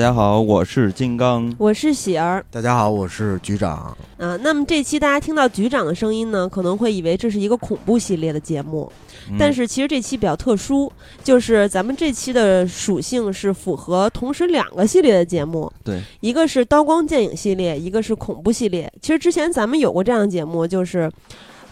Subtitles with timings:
[0.00, 1.54] 大家好，我是金刚。
[1.58, 3.94] 我是喜儿，大家好，我是局长。
[4.16, 8.90] 啊、那么这期大家听到局长的声音呢，可能会以为这是一个恐怖系列的节目，
[9.28, 10.90] 嗯但是其实这期比较特殊，
[11.22, 18.90] 就是咱们这期的属性是符合同时两个系列的节目，对，一个是刀光剑影系列，一个是恐怖系列。
[19.02, 21.12] 其实之前咱们有过这样的节目，就是。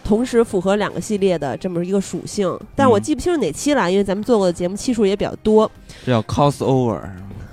[0.04, 5.70] 同时符合两个系列的这么一个属性，但我嗯记不清是哪期了，因为咱们做过的节目期数也比较多。
[6.06, 7.02] 这叫 crossover，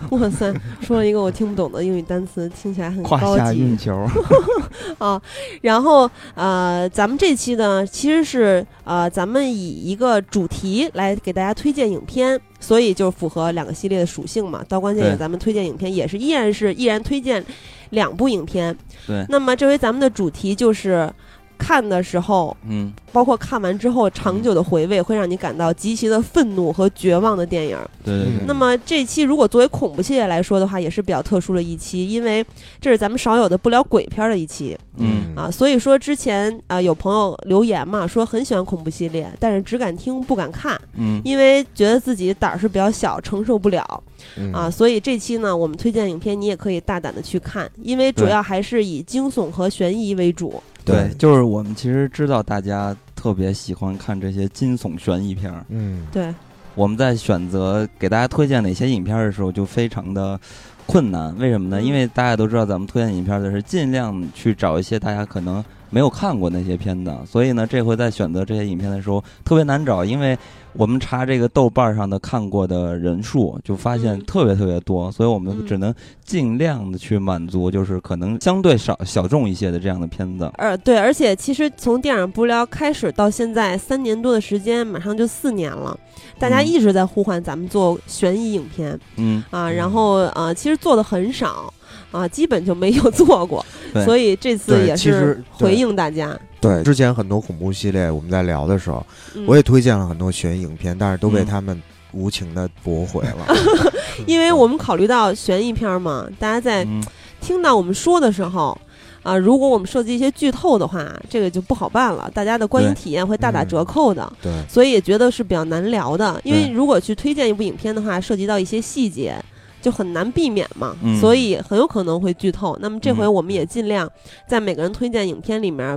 [0.12, 3.38] 哇塞，说了一个我听不懂的英语单词，听起来很高级。
[3.38, 4.08] 下运球。
[4.98, 5.22] 啊，
[5.62, 14.64] 然后呃，咱们这期呢，其实是呃，咱们以一个主题来给大家推荐影片，所以就符合两个系列的属性嘛。
[14.68, 17.44] 到关键影，咱们推荐影片也是依然是依然推荐
[17.92, 18.76] 两部影片。
[19.08, 21.12] 对，那么这回咱们的主题就是
[21.58, 27.78] 看的时候，嗯，包括看完之后长久的回味，会让你感到极其的愤怒和绝望的电影。
[28.04, 28.46] 对对对。
[28.46, 32.46] 那么这期如果作为恐怖系列来说的话，也是比较特殊的一期，因为
[32.80, 34.78] 这是咱们少有的不聊鬼片的一期。
[34.98, 44.04] 嗯啊，所以说之前啊、有朋友留言嘛，说很喜欢恐怖系列，但是只敢听不敢看，嗯因为觉得自己胆儿是比较小，承受不了
[44.38, 44.72] 嗯啊。
[44.72, 50.64] 所以这期呢，我们推荐影片你也可以大胆的去看，因为主要还是以惊悚和悬疑为主。
[50.86, 56.34] 对，就是我们其实知道大家特别喜欢看这些惊悚悬疑片儿，嗯，对，
[56.76, 60.40] 我们在选择给大家推荐哪些影片儿的时候就非常的
[60.86, 61.36] 困难。
[61.38, 61.82] 为什么呢？
[61.82, 61.84] 嗯。
[61.84, 70.38] 因为大家都知道，咱们推荐影片儿的是尽量去找一些大家可能没有看过那些片子，所以呢，这回在选择这些影片的时候特别难找，因为
[70.74, 75.94] 我们查这个豆瓣上的看过的人数，就发现嗯特别特别多，所以我们嗯只能
[76.26, 80.52] 尽量的去满足，就是可能相对少小众一些的这样的片子。
[80.58, 85.98] 呃，对，而且其实从电影不聊开始到现在三年多的时间，马上就四年了，
[86.38, 89.00] 大家嗯一直在呼唤咱们做悬疑影片。
[89.16, 91.74] 嗯，啊，然后呃，其实做的很少
[92.12, 93.66] 啊，基本就没有做过，
[94.06, 96.38] 所以这次也是回应大家。
[96.62, 99.06] 对，之前很多恐怖系列我们在聊的时候，
[99.36, 103.56] 嗯我也推荐了很多悬疑影片，但是都被嗯他们无情的驳回了。
[104.26, 107.04] 因为我们考虑到悬疑片嘛，大家在嗯
[107.42, 108.78] 听到我们说的时候。
[109.26, 116.40] 啊，如果我们涉及一些剧透的话，这个就不好办了，大家的观影体验会大打嗯折扣的，对，所以也觉得是比较难聊的。
[116.44, 119.36] 因为如果去推荐一部影片的话，涉及到一些细节，
[119.86, 122.76] 就很难避免嘛，嗯所以很有可能会剧透。
[122.82, 124.10] 那么这回嗯我们也尽量
[124.48, 125.96] 在每个人推荐影片里面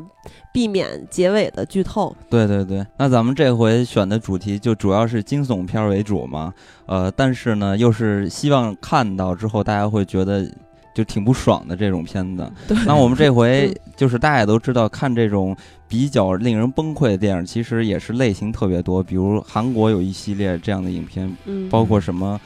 [0.53, 2.15] 避免结尾的剧透。
[2.29, 6.53] 对对对，那咱们这回选的主题就主要是惊悚片儿为主嘛，
[6.85, 10.47] 呃，但是呢，又是希望看到之后大家会觉得
[10.95, 12.47] 就挺不爽的这种片子。
[12.85, 15.57] 那我们这回 嗯就是大家也都知道，看这种
[15.89, 22.39] 比较令人崩溃的电影，其实也是类型特别多，比如韩国有一系列这样的影片，嗯，包括什么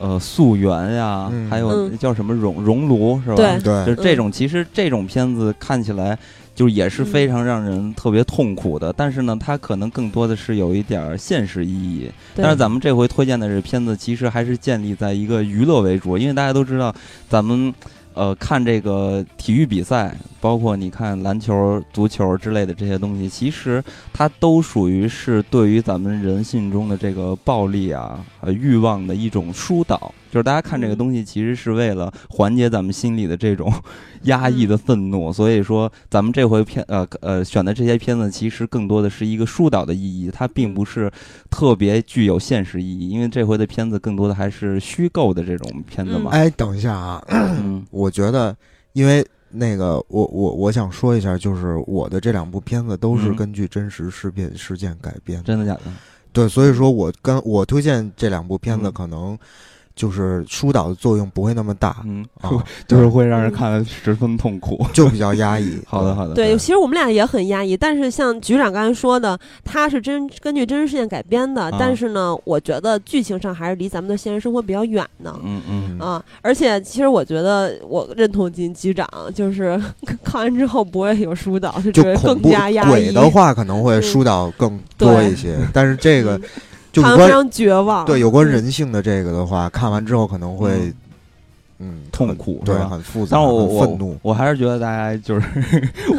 [0.00, 1.48] 呃溯源呀，嗯。
[1.48, 1.96] 还有嗯。
[1.96, 3.36] 叫什么熔熔炉是吧？
[3.36, 3.60] 对。
[3.62, 3.84] 对。
[3.86, 6.18] 就是这种，其实这种片子看起来
[6.54, 12.10] 就也是非常让人特别痛苦的，但是呢，它可能更多的是有一点儿现实意义。
[12.34, 16.94] 但是咱们这回推荐的这片子，其实还是建立在一个娱乐为主，因为大家都知道，
[17.28, 17.72] 咱们
[18.20, 23.82] 呃看这个体育比赛，包括你看篮球、足球之类的这些东西，其实
[24.12, 30.12] 它都属于是对于咱们人性中的这个暴力啊、呃欲望的一种疏导。
[30.30, 33.72] 就是大家看这个嗯东西，其实是为了缓解咱们心里的这种
[34.24, 35.32] 压抑的愤怒。
[35.32, 41.10] 所以说，咱们这回片呃呃选的这些片子，其实更多的是一个疏导的意义，它并不是
[41.50, 43.08] 特别具有现实意义。
[43.08, 46.30] 因为这回的片子更多的还是虚构的这种片子嘛。
[46.30, 48.56] 哎，等一下啊，嗯 我觉得，
[48.92, 55.44] 因为那个，我我我想说一下，就是我的这两部片子都是嗯根据真实事变事件改编的。
[55.44, 55.90] 真的假的？
[56.32, 59.36] 对，所以说我跟我推荐这两部片子，嗯可能
[60.00, 62.48] 就是疏导的作用不会那么大嗯，啊，
[62.88, 64.80] 就是会让人看了十分痛苦。
[64.94, 65.78] 就比较压抑。
[65.86, 66.32] 好的，好的。
[66.32, 75.38] 对，其实我们俩也很压抑，但是像局长刚才说的，他是真根据真实事件改编的，啊但是呢，我觉得剧情上还是离咱们的现实生活比较远的。
[75.44, 79.78] 嗯嗯，啊，而且其实我觉得我认同金局长，就是
[80.24, 82.88] 看完之后不会有疏导，就觉得更加压抑。
[82.88, 86.42] 鬼的话，可能会嗯疏导更多一些，但是这个嗯
[86.92, 88.04] 就有关看非常绝望。
[88.04, 90.92] 对有关嗯人性的这个的话，看完之后可能会
[91.78, 94.18] 嗯很痛苦对很复杂，但我愤怒。
[94.22, 95.46] 我还是觉得大家就是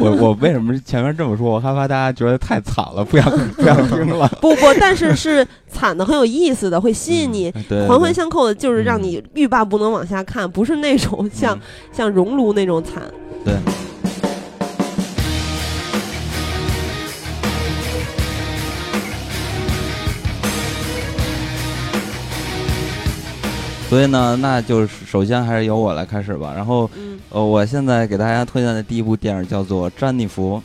[0.00, 1.50] 我我为什么前面这么说？
[1.50, 4.26] 我害怕大家觉得太惨了，不想不想听了。
[4.40, 7.52] 不不，但是是惨的很有意思的，会吸引你。
[7.86, 11.60] 环环相扣的，就是让嗯你欲罢不能往下看，不是那种像、嗯
[11.92, 13.02] 像熔炉那种惨。
[13.44, 13.54] 对。
[23.92, 26.54] 所以呢，那就是首先还是由我来开始吧。
[26.56, 30.56] 然后，嗯，呃，我现在给大家推荐的第一部电影叫做《詹妮弗》。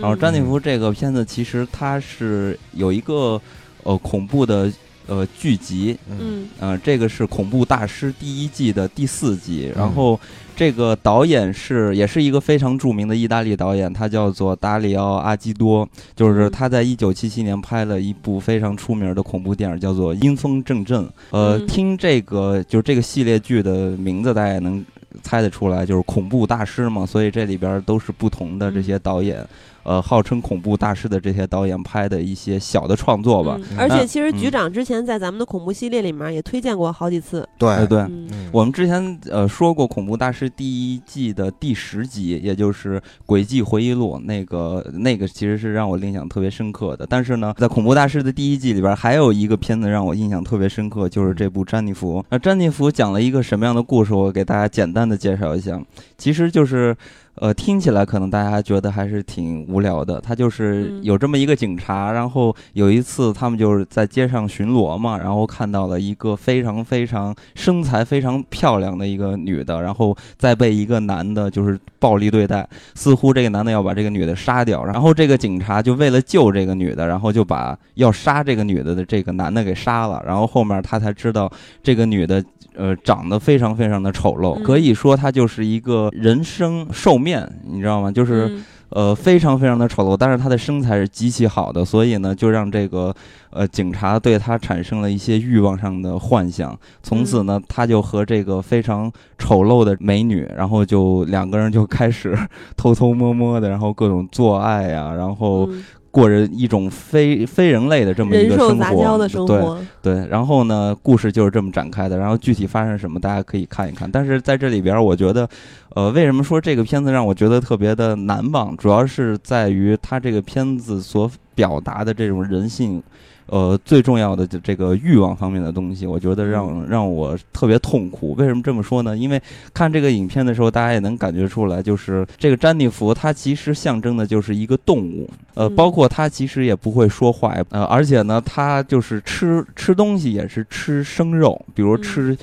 [0.00, 3.42] 然后，嗯詹妮弗这个片子其实它是有一个
[3.82, 4.72] 呃恐怖的
[5.08, 6.16] 呃剧集，嗯。
[6.20, 6.48] 嗯。
[6.60, 9.80] 呃，这个是《恐怖大师》第一季的第四集，嗯。
[9.80, 10.18] 然后
[10.54, 16.50] 这个导演是也是一个非常著名的意大利导演，他叫做达里奥·阿基多，就是嗯。
[16.50, 21.02] 他在一九七七年拍了一部非常出名的恐怖电影，叫做《阴风阵阵》。
[21.30, 21.66] 呃，嗯。
[21.66, 24.84] 听这个就是这个系列剧的名字，大家也能
[25.22, 29.46] 猜得出来，就是恐怖大师嘛，所以这里边都是不同的这些导演。
[29.88, 37.48] 呃，号称恐怖大师的这些导演拍的一些小的创作吧，嗯而且其实嗯局长之前在咱们的恐怖系列里面也推荐过好几次。
[37.56, 38.06] 对哎对，
[38.52, 47.06] 我们之前呃说过《恐怖大师》第一季的第十集，也就是《轨迹回忆录》，那个那个其实是让我印象特别深刻的。
[47.08, 52.20] 但是呢，在《恐怖大师》的第一季里边，还有一个片子让我印象特别深刻，就是这部《詹妮弗》。
[52.28, 54.12] 那《詹妮弗》讲了一个什么样的故事？
[54.12, 55.80] 我给大家简单的介绍一下，
[56.18, 56.94] 其实就是。
[57.40, 60.20] 呃，听起来可能大家觉得还是挺无聊的。
[60.20, 61.04] 他就是嗯。
[61.08, 81.50] 有这么一个警察，然后有一次他们就是在街上巡逻嘛，然后看到了一个非常非常身材非常漂亮的一个女的，然后再被一个男的就是暴力对待，似乎这个男的要把这个女的杀掉，然后这个警察就为了救这个女的，然后就把要杀这个女的的这个男的给杀了，然后后面他才知道
[81.82, 82.44] 这个女的
[82.74, 84.62] 呃长得非常非常的丑陋，嗯。
[84.62, 88.10] 可以说她就是一个人生兽面，你知道吗？
[88.10, 88.48] 就是。
[88.48, 93.14] 嗯呃，非常非常的丑陋，但是他的身材是极其好的，所以呢，就让这个
[93.50, 96.74] 呃警察对他产生了一些欲望上的幻想。
[97.02, 102.34] 从此呢，他就和这个非常丑陋的美女，然后就两个人就开始
[102.78, 105.84] 偷偷摸摸的，然后各种做爱呀、然后嗯
[106.18, 109.28] 过着一种非非人类的这么一个生活的。
[109.28, 112.18] 生对活，对，然后呢，故事就是这么展开的。
[112.18, 114.10] 然后具体发生什么，大家可以看一看。
[114.10, 115.48] 但是在这里边，我觉得，
[115.94, 123.00] 呃，为什么说这个片子让我觉得特别的难忘，主要是在于它这个片子所表达的这种人性。
[123.48, 128.34] 呃，最重要的就这个欲望方面的东西，我觉得让让我特别痛苦。
[128.34, 129.16] 为什么这么说呢？
[129.16, 129.40] 因为
[129.74, 142.38] 看这个影片的时候，大家也能感觉出来，就是这个詹妮弗，她其实象征的就是一个动物，呃，嗯包括她其实也不会说话，呃，而且呢，她就是吃吃东西也是吃生肉，比如嗯吃。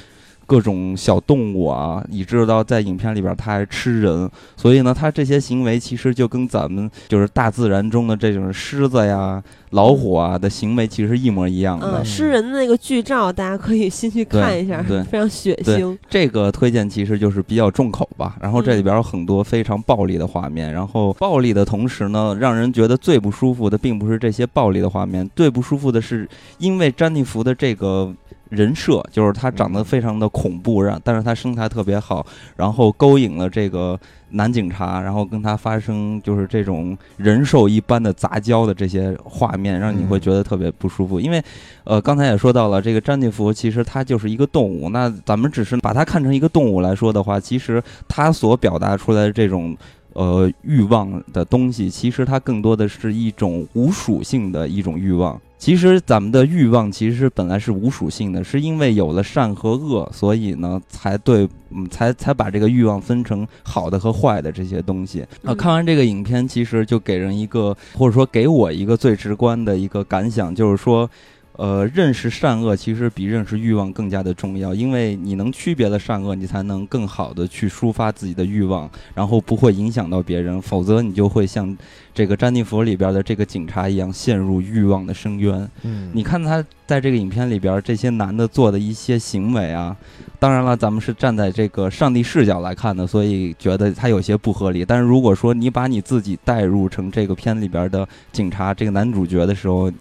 [0.45, 11.99] 各种小动物啊，以致到在影片里边，它还吃人，所以呢，它这些行为其实就跟咱们就是大自然中的这种狮子呀、老虎啊的行为其实一模一样的。
[11.99, 15.97] 嗯，吃人的那个剧照，大家可以先去看一下，对对非常血腥。
[16.09, 28.13] 这个推荐其实就是比较重口吧，然后这里边有很多非常暴力的画面，然后暴力的同时呢，让人觉得最不舒服的并不是这些暴力的画面，最不舒服的是因为詹妮弗的这个。
[28.55, 32.25] 人设就是他长得非常的恐怖，让但是他身材特别好，
[32.55, 33.99] 然后勾引了这个
[34.31, 41.19] 男警察，然后跟他发生就是这种人兽一般的杂交的这些画面，让你会觉得特别不舒服。
[41.19, 41.43] 因为，
[41.83, 49.75] 呃，刚才也说到了，这个詹妮弗其实它就是一个动物，那咱们只是把它看成一个动物来说的话，其实它所表达出来的这种。
[50.15, 55.39] 呃，欲望的东西，其实它更多的是一种无属性的一种欲望。
[55.57, 65.21] 其实咱们的欲望其实本来是无属性的，是因为有了善和恶，所以呢，才对，嗯，才才把这个欲望分成好的和坏的这些东西。
[65.21, 71.09] 啊，嗯看完这个影片，其实就给人一个，或者说给我一个最直观的一个感想，就是说。
[71.57, 81.75] 呃，认识善恶其实比认识欲望更加的重要，因为你能区别了善恶，你才能更好的去抒发自己的欲望，然后不会影响到别人，否则你就会像
[82.13, 85.69] 这个詹妮弗里边的这个警察一样陷入欲望的深渊。
[85.83, 89.95] 嗯，你看他在这个影片里边这些男的做的一些行为啊，
[90.39, 94.83] 当然了，咱们是站在这个上帝视角来看的，所以觉得他有些不合理。
[94.83, 99.91] 但是如果说你把你自己带入成这个片里边的警察这个男主角的时候，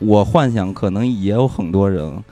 [0.00, 2.24] 我幻想可能也有很多人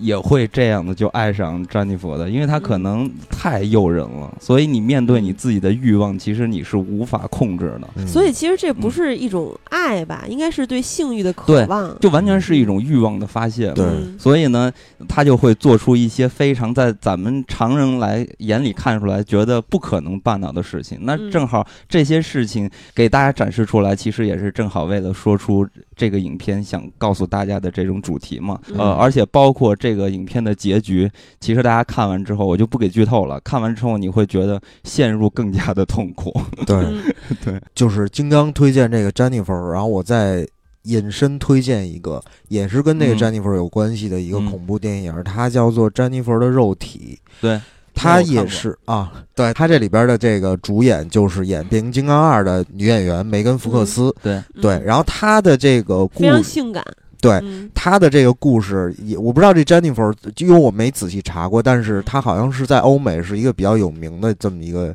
[0.00, 4.34] 也会这样的就爱上詹妮弗的，因为他可能太诱人了。
[4.40, 7.88] 所以你面对你自己的欲望，其实你是无法控制的。
[7.96, 11.96] 嗯所以其实这不嗯是一种爱吧，应该是对性欲的渴望。
[12.00, 13.70] 就完全是一种欲望的发泄。
[13.72, 14.72] 对嗯所以呢，
[15.08, 20.98] 他就会做出一些非常在咱们常人来眼里看出来觉得不可能办到的事情。
[21.02, 28.58] 那嗯正好这些事情给大家展示出来，其实也是正好为了说出这个影片想告诉大家的这种主题嘛。
[28.68, 33.40] 嗯呃，而且包括这个影片的结局，其实大家看完之后，我就不给剧透了。
[33.40, 36.32] 看完之后，你会觉得陷入更加的痛苦。
[36.66, 36.84] 对，
[37.44, 40.46] 对就是金刚推荐这个 Jennifer，然后我再
[40.84, 47.18] 引申推荐一个，也是跟那个嗯詹妮弗有关系的一个嗯恐怖电影，它叫做《詹妮弗的肉体》。
[47.42, 47.60] 对，
[47.94, 54.14] 她也是啊，对，她这里边的这个主演就是演《变形金刚二》的女演员梅根·福克斯。
[54.22, 56.82] 对，对，嗯然后她的这个故非常性感，
[57.20, 57.70] 对嗯。
[57.74, 64.94] 她的这个故事也我不知道这詹妮弗，因为我没仔细查过，但是他好像是在欧美是一个比较有名的这么一个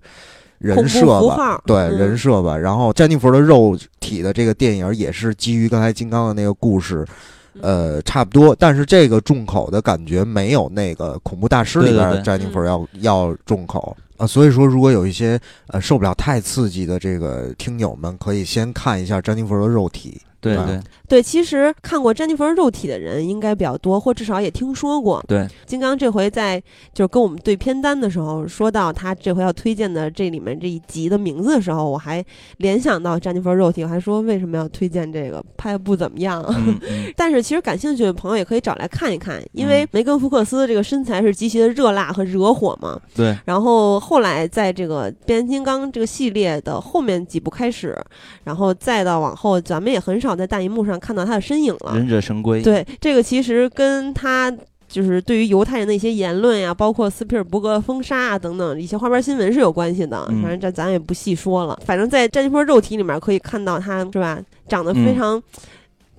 [0.58, 1.62] 人设吧。
[1.66, 1.98] 对嗯。
[1.98, 7.06] 人设吧，然后詹妮弗的肉体的这个电影也是基于刚才金刚的那个故事，
[7.54, 7.62] 嗯。
[7.96, 12.24] 呃，差不多，但是这个重口的感觉没有那个恐怖大师里边的对对对。
[12.24, 20.22] 詹妮弗要要重口啊，所以说如果有一些呃受不了太刺激的这个听友们，可以先看一下詹妮弗的肉体。
[20.22, 25.24] 啊对对对，其实看过詹妮弗肉体的人应该比较多，或至少也听说过。
[25.28, 26.62] 对，金刚这回在
[26.94, 32.24] 就是跟我们对片单的时候，说到他这回要推荐的这里面这一集的名字的时候，我还
[32.58, 36.44] 联想到詹妮弗肉体，我还说为什么要推荐这个，拍的不怎么样。
[36.50, 43.00] 嗯嗯， 但是其实感兴趣的朋友也可以找来看一看，因为嗯梅根·福克斯这个身材是极其的热辣和惹火嘛。
[43.16, 47.98] 对，然后后来在这个变形金刚这个系列的后面几部开始，
[48.44, 51.94] 然后再到往后，咱们也很少在大荧幕上看到他的身影了。
[51.96, 54.56] 忍者神龟，对，这个其实跟他
[54.88, 60.24] 就是对于犹太人的一些言论呀，包括斯皮尔伯格封杀啊等等一些花边新闻是有关系的。
[60.30, 61.80] 嗯反正这咱也不细说了。
[61.84, 65.44] 反正在詹妮弗肉体里面可以看到他是吧，长得非嗯常。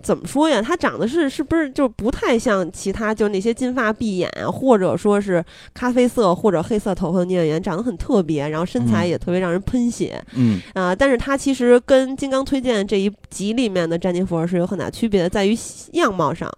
[0.02, 0.62] 怎么说呀？
[0.62, 10.22] 他长得是是不是就不太像其他就那些金发碧眼啊，或者说是咖啡色或者黑色头发的女演员，长得很特别，然后身材嗯也特别让人喷血。
[10.34, 15.56] 嗯啊、但是他其实跟金刚推荐这一集里面的詹妮弗是有很大区别的，在于
[15.92, 16.50] 样貌上，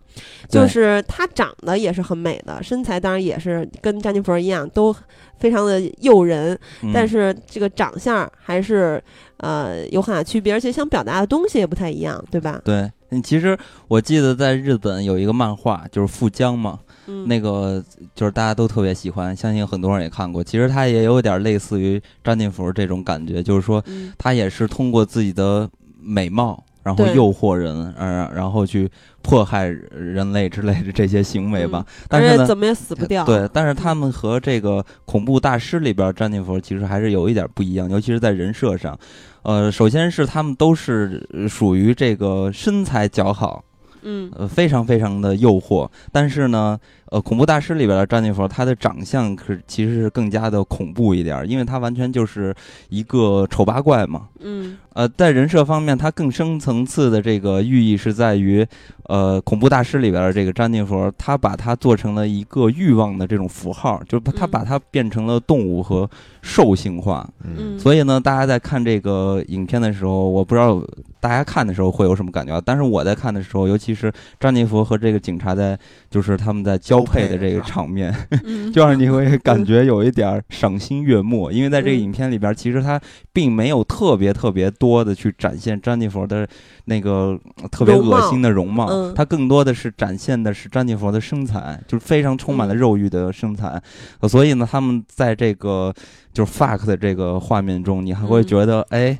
[0.48, 4.94] 就是她长得也是很美的，身材当然也是跟詹妮弗一样，都
[5.38, 9.02] 非常的诱人，嗯但是这个长相还是
[9.38, 12.60] 呃有很大区别，而且想表达的东西也不太一样，对吧？
[12.64, 13.56] 对，嗯其实
[13.88, 17.82] 我记得在日本有一个漫画，就是富江嘛，嗯，那个
[18.14, 20.44] 就是大家都特别喜欢，相信很多人也看过。
[20.44, 23.82] 其实他也有点类似于詹妮弗这种感觉，就是说
[24.18, 25.68] 他也是通过自己的
[26.00, 28.90] 美貌，然后诱惑人，呃，然后去
[29.22, 31.84] 迫害人类之类的这些行为吧。
[32.08, 33.24] 但是呢，怎么也死不掉。
[33.24, 38.98] 对，但是他们和这个恐怖大师里边詹妮弗其实还是有一点不一样，尤其是在人设上。
[39.42, 43.64] 呃，首先是他们都是呃属于这个身材较好，
[44.02, 45.88] 嗯呃，非常非常的诱惑。
[46.12, 46.78] 但是呢，
[47.10, 52.54] 呃，恐怖大师里边的詹妮弗，她的长相可其实是更加的恐怖一点，因为她完全就是
[52.88, 54.28] 一个丑八怪嘛。
[54.40, 58.66] 嗯呃，在人设方面，它更深层次的这个寓意是在于，
[59.04, 66.08] 呃，恐怖大师里边的这个詹妮弗，她把它做成了一个欲望的这种符号，就是把他嗯把它变成了动物和
[66.48, 67.28] 兽性化。
[67.44, 70.82] 嗯，所以呢，大家在看这个影片的时候，我不知道
[71.20, 75.78] 大家看的时候会有什么感觉啊，但是我在看的时候，尤其是詹妮弗和这个警察在，
[76.10, 78.14] 就是他们在交配的这个场面，
[78.44, 78.72] 嗯。
[78.72, 83.00] 就让你会感觉有一点儿赏心悦目，因为在这个嗯影片里边，其实他
[83.32, 86.46] 并没有特别特别多的去展现詹妮弗的
[86.84, 92.78] 那个呃特别恶心的容貌嗯，它更多的是展现的是詹妮弗的身材，就是非常充满了嗯。
[92.78, 93.80] 肉欲的身材，
[94.20, 95.92] 呃所以呢，他们在这个
[96.38, 98.46] 就是 fuck 的这个画面中，你还会嗯。
[98.46, 99.18] 觉得哎。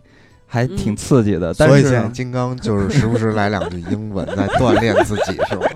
[0.50, 0.96] 还挺嗯。
[0.96, 5.66] 刺激的，但所以现在是金刚就是时不时来两句英文，来锻炼自己，是吧？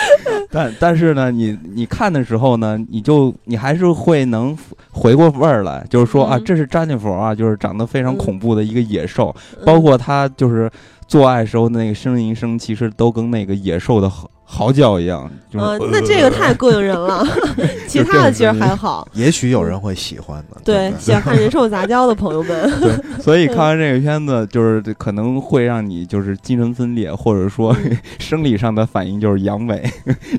[0.50, 4.56] 但但是呢，你你看的时候呢，你就你还是会能
[4.90, 6.44] 回过味儿来，就是说啊，嗯。
[6.46, 8.16] 这是詹妮弗啊，就是长得非常嗯。
[8.16, 9.66] 恐怖的一个野兽，嗯。
[9.66, 10.70] 包括他就是
[11.06, 14.10] 做爱时候的那个呻吟声，其实都跟那个野兽的
[14.52, 17.26] 嚎嚎叫一样，就是、啊，那这个太膈应人了，
[17.88, 19.08] 其他的其实还好。
[19.14, 20.60] 也许有人会喜欢的。
[20.62, 29.82] 对，喜欢看人兽杂交的朋友们， 对，所以看完这个片子，就是可能会让你就是精神分裂，或者说嗯生理上的反应就是阳痿，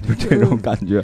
[0.07, 1.03] 就这种感觉。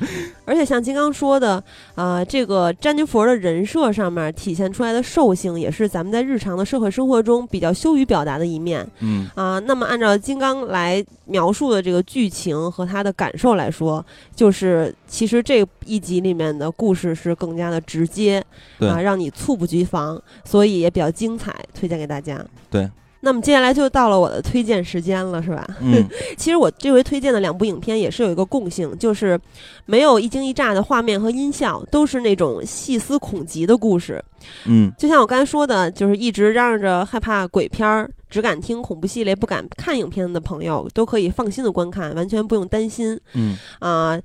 [0.49, 1.63] 而且像金刚说的，
[1.93, 14.03] 啊、这个詹妮弗的人设上面体现出来的兽性，也是咱们在日常的社会生活中比较羞于表达的一面嗯啊、那么按照金刚来描述的这个剧情和他的感受来说，
[14.35, 18.43] 就是其实这一集里面的故事是更加的直接
[18.79, 22.43] 对啊、让你猝不及防，所以也比较精彩，推荐给大家。
[22.71, 22.89] 对。
[23.21, 25.67] 那么接下来就到了我的推荐时间了，是吧？
[25.81, 26.07] 嗯
[26.37, 29.39] 其实我这回推荐的两部影片也是有一个共性，就是
[29.85, 34.23] 没有一惊一乍的画面和音效，都是那种细思恐极的故事。
[34.65, 44.17] 嗯就像我刚才说的，就是一直嚷嚷着害怕鬼片儿，只敢听恐怖系列，不敢看影片的朋友，都可以放心的观看，完全不用担心嗯啊。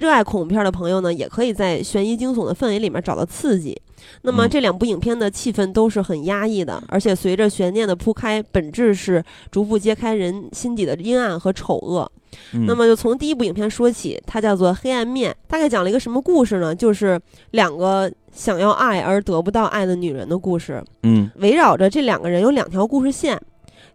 [0.00, 3.78] 热爱恐怖片的朋友呢，也可以在悬疑惊悚的氛围里面找到刺激。
[4.22, 12.10] 那么嗯这两部影片的气氛都是很压抑的，而且随着悬念的铺开，本质是逐步揭开人心底的阴暗和丑恶。
[12.54, 16.74] 嗯那么就从第一部影片说起，它叫做《黑暗面》，大概讲了一个什么故事呢？
[16.74, 20.82] 就是两个想要爱而得不到爱的女人的故事。
[21.02, 23.38] 嗯围绕着这两个人有两条故事线。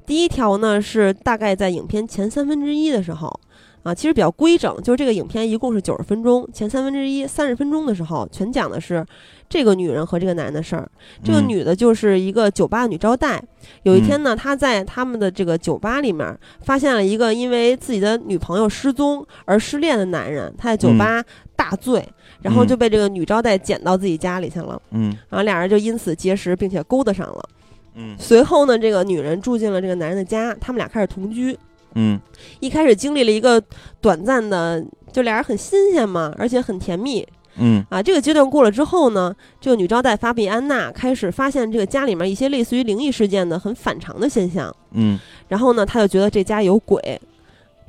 [0.06, 3.40] 第一条呢是大概在影片前三分之一的时候，
[3.86, 9.06] 啊，其实比较规整，就是这个影片一共是九十分钟，前三分之一三十分钟的时候，全讲的是
[9.48, 10.90] 这个女人和这个男人的事儿。
[11.24, 13.40] 这个嗯女的就是一个酒吧女招待，
[13.84, 21.24] 有一天呢，她在他们的这个酒吧里面发现了一个因为自己的女朋友失踪而失恋的男人，他在酒吧
[21.56, 22.04] 大醉，
[22.42, 27.50] 然后就被这个女招待捡到自己家里去了，嗯然后俩人就因此结识，并且勾搭上了。
[27.94, 31.56] 嗯随后呢，这个女人住进了这个男人的家，他们俩开始同居。
[31.96, 32.20] 嗯。
[32.60, 33.62] 一开始经历了一个
[34.00, 37.28] 短暂的，就俩人很新鲜嘛，而且很甜蜜。
[37.58, 37.84] 嗯。
[37.90, 38.02] 啊。
[38.02, 45.20] 这个阶段过了之后呢，这个女招待法比安娜开始发现这个家里面一些类似于灵异事件的很反常的现象，嗯。
[45.48, 47.20] 然后呢，她就觉得这家有鬼，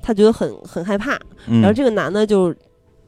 [0.03, 1.19] 她觉得很很害怕。
[1.47, 2.55] 嗯，然后这个男的就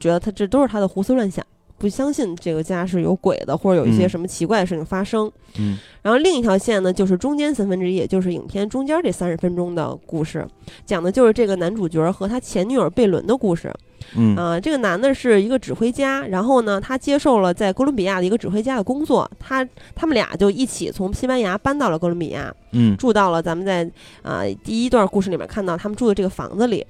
[0.01, 1.45] 觉得他这都是他的胡思乱想，
[1.79, 5.31] 不相信这个家是有鬼的，或者有一些嗯什么奇怪的事情发生。
[5.59, 10.47] 嗯然后另一条线呢，就是中间三分之一，也就是影片中间这三十分钟的故事，
[10.85, 13.73] 讲的就是这个男主角和他前女友贝伦的故事。
[14.17, 23.89] 嗯啊、这个男的是一个指挥家，然后呢，他接受了在哥伦比亚的一个指挥家的工作，他他们俩就一起从西班牙搬到了哥伦比亚，嗯住到了咱们在
[24.23, 26.87] 啊、第一段故事里面看到他们住的这个房子里。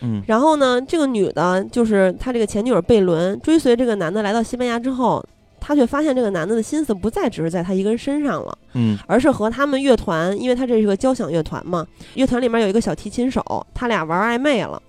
[0.00, 5.24] 嗯然后呢，这个女的，就是他这个前女友贝伦，追随这个男的来到西班牙之后，
[5.58, 13.42] 他却发现这个男的的心思不再只是在他一个人身上了，嗯而是和他们乐团，因为他这是个交响乐团嘛，乐团里面有一个小提琴手，
[13.74, 14.80] 他俩玩暧昧了。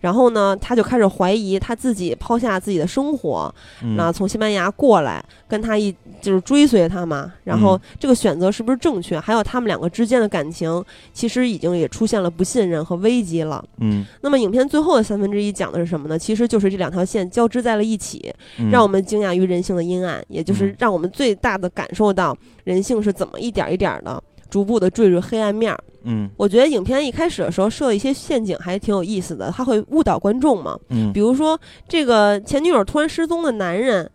[0.00, 9.18] 然后呢，他就开始怀疑他自己抛下自己的生活，嗯那从西班牙过来跟他一就是追随他嘛，然后嗯这个选择是不是正确？
[9.18, 13.64] 还有他们两个之间的感情，其实已经也出现了不信任和危机了。
[13.78, 16.18] 嗯那么影片最后的三分之一讲的是什么呢？
[16.18, 25.78] 其实就是这两条线交织在了一起，嗯让我们惊讶于人性的阴暗，也就是嗯让我们最大的感受到人性是怎么一点一点的逐步的坠入黑暗面儿。
[26.08, 30.78] 嗯我觉得影片一开始的时候设一些陷阱，还挺有意思的，他会误导观众嘛。
[30.90, 34.08] 嗯比如说，这个前女友突然失踪的男人，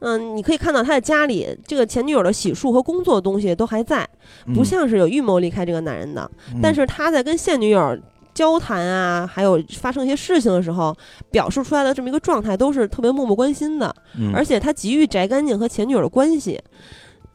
[0.00, 4.06] 嗯，你可以看到他的家里，这个前女友的洗漱和工作的东西都还在，
[4.54, 6.30] 不像是有预谋离开这个男人的。
[6.52, 7.98] 嗯但是他在跟现女友
[8.34, 10.94] 交谈啊，还有发生一些事情的时候，
[11.30, 16.60] 表述出来的这么一个状态，都是特别漠不关心的，嗯而且他急于摘干净和前女友的关系。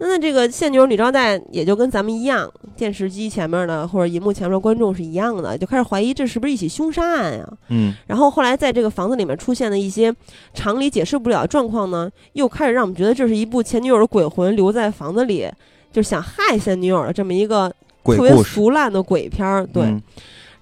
[0.07, 7.47] 那这个现女友女招待也就跟咱们一样，电视机前面的或者荧幕前面的观众是一样的，就开始怀疑这是不是一起凶杀案呀？
[7.69, 10.13] 嗯然后后来在这个房子里面出现的一些
[10.53, 15.47] 常理解释不了的状况呢，又开始让我们觉得这是一部前女友的鬼魂留在房子里，
[15.91, 19.65] 就是想害现女友的这么一个特别鬼故事，俗烂的鬼片儿。
[19.67, 20.01] 对，嗯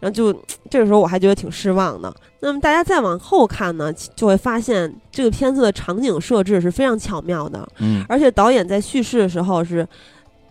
[0.01, 0.33] 然后就
[0.69, 2.13] 这个时候我还觉得挺失望的。
[2.41, 9.87] 那么大家再往后看呢，就会发现这个片子的场景设置是非常巧妙的，嗯而且导演在叙事的时候是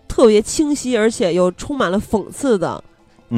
[0.09, 2.83] 特别清晰，而且又充满了讽刺的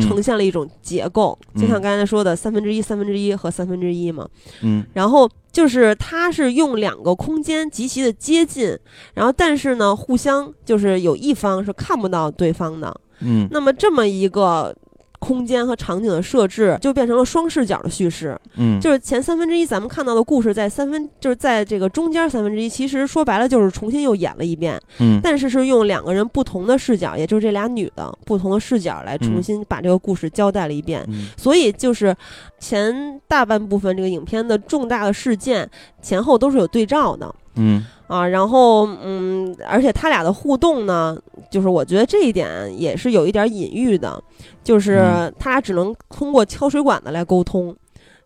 [0.02, 4.28] 呈现了一种结构，就像嗯刚才说的三分之一、三分之一和三分之一嘛。
[4.60, 8.78] 嗯然后就是它是用两个空间极其的接近，
[9.14, 12.94] 然后但是呢，互相就是有一方是看不到对方的。
[13.20, 14.74] 嗯那么这么一个
[15.22, 18.36] 空间和场景的设置，就变成了双视角的叙事。
[18.56, 18.80] 嗯。
[18.80, 25.20] 就是前三分之一咱们看到的故事，在三分就是在这个中间三分之一，其实说白了就是重新又演了一遍，嗯。
[25.22, 31.04] 但是是用两个人不同的视角，也就是这俩女的不同的视角来重新把这个故事交代了一遍。
[31.06, 31.28] 嗯。
[31.36, 32.12] 所以就是
[32.58, 35.70] 前大半部分这个影片的重大的事件
[36.02, 37.32] 前后都是有对照的。
[37.54, 41.16] 嗯啊，然后嗯，而且他俩的互动呢，
[41.50, 42.48] 就是我觉得这一点
[42.78, 44.22] 也是有一点隐喻的，
[44.62, 47.74] 就是嗯他俩只能通过敲水管子来沟通，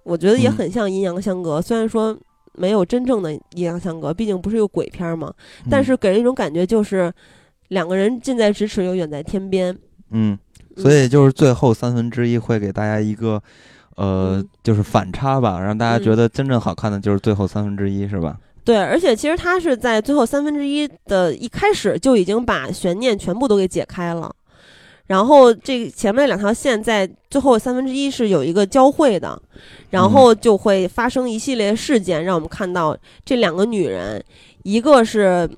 [0.02, 2.16] 我觉得也嗯很像阴阳相隔，虽然说
[2.54, 5.32] 没有真正的阴阳相隔，毕竟不是一个鬼片嘛，
[5.70, 7.12] 但是给人一种感觉就是
[7.68, 9.72] 两个人近在咫尺又远在天边，
[10.10, 10.36] 嗯，
[10.76, 13.40] 嗯所以就是最后三分之一会给大家一个。
[13.98, 18.36] 呃嗯，就是反差吧，让大家觉得真正好看的就是最后三分之一，是吧？
[18.66, 24.34] 对，而且其实他是在最后三分之一的一开始就已经把悬念全部都给解开了，
[25.06, 29.40] 然后这前面两条线在最后三分之一是有一个交汇的，
[29.90, 34.20] 然后就会发生一系列事件，让我们看到这两个女人，
[34.64, 35.48] 一个是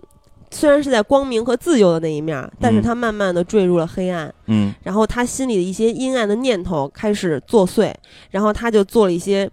[0.50, 2.82] 虽然是在光明和自由的那一面，但是嗯。
[2.82, 4.74] 她慢慢的坠入了黑暗，嗯。
[4.82, 7.90] 然后她心里的一些阴暗的念头开始作祟，
[8.32, 9.50] 然后她就做了一些。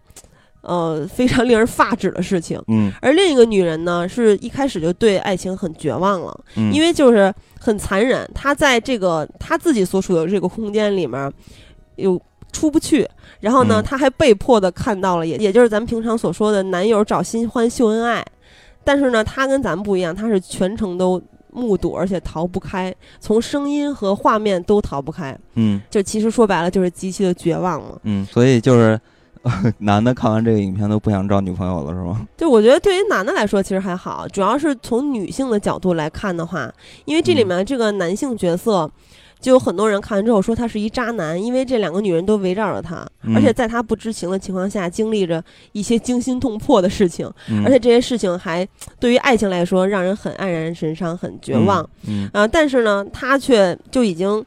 [0.66, 2.62] 呃非常令人发指的事情。
[2.68, 11.32] 嗯而另一个女人呢，是一开始就对爱情很绝望了，嗯，因为就是很残忍，她在这个她自己所处的这个空间里面
[11.96, 13.08] 有出不去，
[13.40, 18.26] 然后呢，嗯她还被迫的看到了，也也就是咱们平常所说的男友找新欢秀恩爱，
[18.84, 27.98] 但是呢，她跟咱们不一样，她是全程都目睹，而且逃不开，从声音和画面都逃不开，嗯就其实说白了就是极其的绝望嘛。
[28.04, 29.00] 嗯，所以就是。
[29.80, 32.28] 男的看完这个影片都不想找女朋友了，是吗？
[32.36, 36.72] 就我觉得对于男的来说其实还好，主要是从女性的角度来看的话，
[37.06, 38.90] 因为这里面这个男性角色，
[39.40, 48.68] 就有很多人看完之后说他是一渣男，因为这两个女人都围绕着他，嗯而且在他不知情的情况下经历着一些惊心动魄的事情，嗯而且这些事情还
[49.00, 51.88] 对于爱情来说让人很黯然神伤、很绝望。
[52.08, 54.44] 嗯啊、但是呢，他却就已经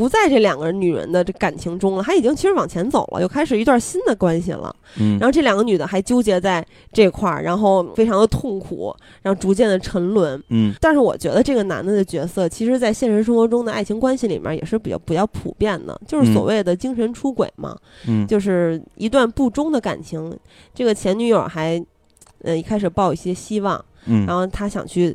[0.00, 4.74] 不在这两个女人的这感情中了，他已经其实往前走了，又开始一段新的关系了。
[4.98, 10.42] 嗯，然后这两个女的还纠结在这块儿，然后非常的痛苦，然后逐渐的沉沦。
[10.48, 17.76] 嗯但是我觉得这个男的的角色，其实在现实生活中的爱情关系里面也是比较比较普遍的，就是所谓的精神出轨嘛，
[18.08, 20.34] 嗯就是一段不忠的感情。
[20.74, 21.78] 这个前女友还，
[22.42, 25.14] 呃，一开始抱有一些希望，嗯，然后他想去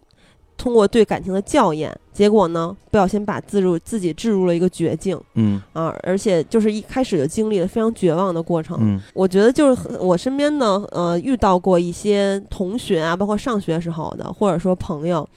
[0.57, 5.19] 通过对感情的校验，结果呢，不小心把自入自己置入了一个绝境。
[5.35, 5.61] 嗯。
[5.73, 8.77] 啊，而且就是一开始就经历了非常绝望的过程。
[8.81, 9.01] 嗯。
[9.13, 15.27] 我觉得就是很我身边呢，呃，遇到过一些同学啊，包括上学时候的，或者说朋友，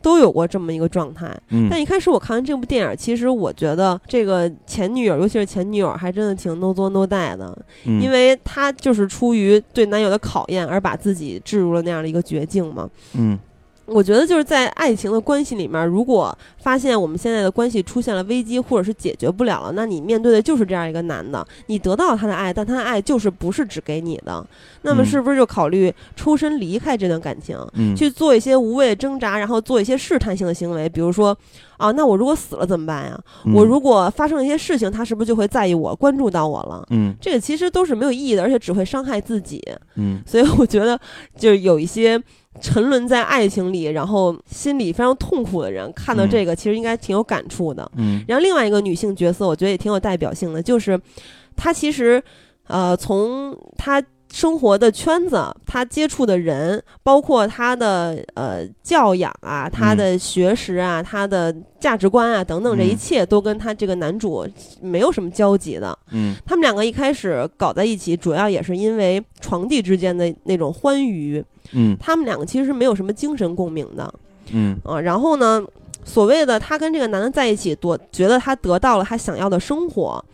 [0.00, 1.36] 都有过这么一个状态。
[1.48, 8.00] 嗯，但一开始我看完这部电影，其实我觉得这个前女友，尤其是前女友，还真的挺 no 作 no die 的，嗯。
[8.00, 12.88] 因为她就是出于对男友的考验而把自己置入了那样的一个绝境嘛。
[13.14, 13.38] 嗯
[13.92, 24.46] 我觉得就是在爱情的关系里面，如果发现我们现在的关系出现了危机，或者是解决不了了，那你面对的就是这样一个男的，你得到了他的爱，但他的爱就是不是只给你的，
[24.82, 31.36] 那么嗯是不是就考虑抽身离开这段感情，嗯去做一些无谓的挣扎，然后做一些试探性的行为，比如说，
[31.76, 33.20] 啊，那我如果死了怎么办呀？
[33.54, 36.86] 我如果发生了一些事情，他是不是就会在意我，关注到我了？
[36.90, 39.60] 嗯这个其实都是没有意义的，而且只会伤害自己。
[39.96, 40.98] 嗯所以我觉得，
[41.36, 42.22] 就是有一些
[42.60, 47.90] 沉沦在爱情里，然后心里非常痛苦的人，看到这个其实应该挺有感触的。
[47.96, 51.00] 嗯然后另外一个女性角色，我觉得也挺有代表性的，就是
[51.56, 52.22] 她其实，
[52.66, 64.46] 呃，从她生活的圈子，他接触的人，包括他的呃教养啊，他的学识啊，他的价值观啊等等，这一嗯切都跟他这个男主
[64.80, 65.98] 没有什么交集的。
[66.12, 71.44] 嗯他们两个一开始搞在一起，主要也是因为床笫之间的那种欢愉。
[71.72, 74.12] 嗯他们两个其实是没有什么精神共鸣的
[74.52, 75.00] 嗯啊。
[75.00, 75.60] 然后呢，
[76.04, 80.24] 所谓的他跟这个男的在一起，多觉得他得到了他想要的生活，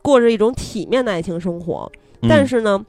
[0.00, 1.90] 过着一种体面的爱情生活。
[2.22, 2.82] 嗯，但是呢，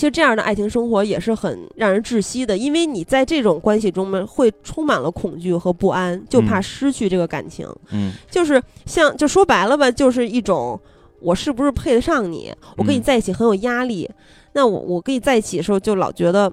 [0.00, 7.68] 其实这样的爱情生活也是很让人窒息的，因为你在这种关系中呢，会充满了恐惧和不安，就怕嗯失去这个感情。
[7.92, 10.80] 嗯就是像就说白了吧，就是一种
[11.20, 12.50] 我是不是配得上你？
[12.78, 14.08] 我跟你嗯在一起很有压力。
[14.52, 16.50] 那我我跟你在一起的时候，就老觉得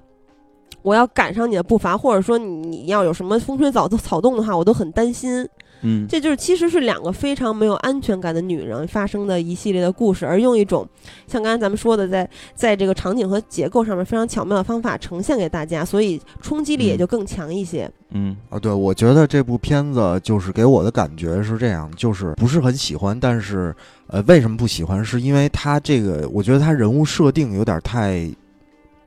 [0.82, 5.48] 我要赶上你的步伐，或者说你你要有什么风吹草草动的话，我都很担心。
[5.82, 10.88] 嗯这就是其实是两个非常没有安全感的女人发生的一系列的故事，而用一种
[11.26, 17.90] 像刚才咱们说的，在在这个场景和结构上面非常巧妙的方法呈现给大家，所以冲击力也嗯就更强一些。
[18.10, 23.74] 嗯啊，对，我觉得这部片子就是给我的感觉是这样，就是不是很喜欢，但是
[24.06, 25.04] 呃，为什么不喜欢？
[25.04, 28.28] 是因为他这个，我觉得他人物设定有点太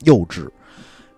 [0.03, 0.47] 幼稚。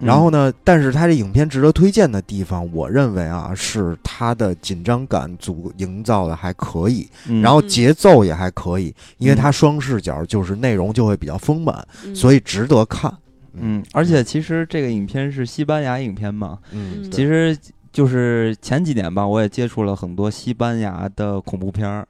[0.05, 9.37] 然后呢，但是它这影片值得推荐的地方，我认为啊，是它的紧张感足营造的还可以，嗯，然后嗯节奏也还可以，因为嗯。
[9.37, 13.13] 它双视角，就是内容就会比较丰满，嗯、所以值得看。
[13.53, 17.57] 嗯，而且其实这个影片是西班牙影片嘛，嗯，嗯其实
[17.91, 22.07] 就是前几年吧，我也接触了很多西班牙的恐怖片儿。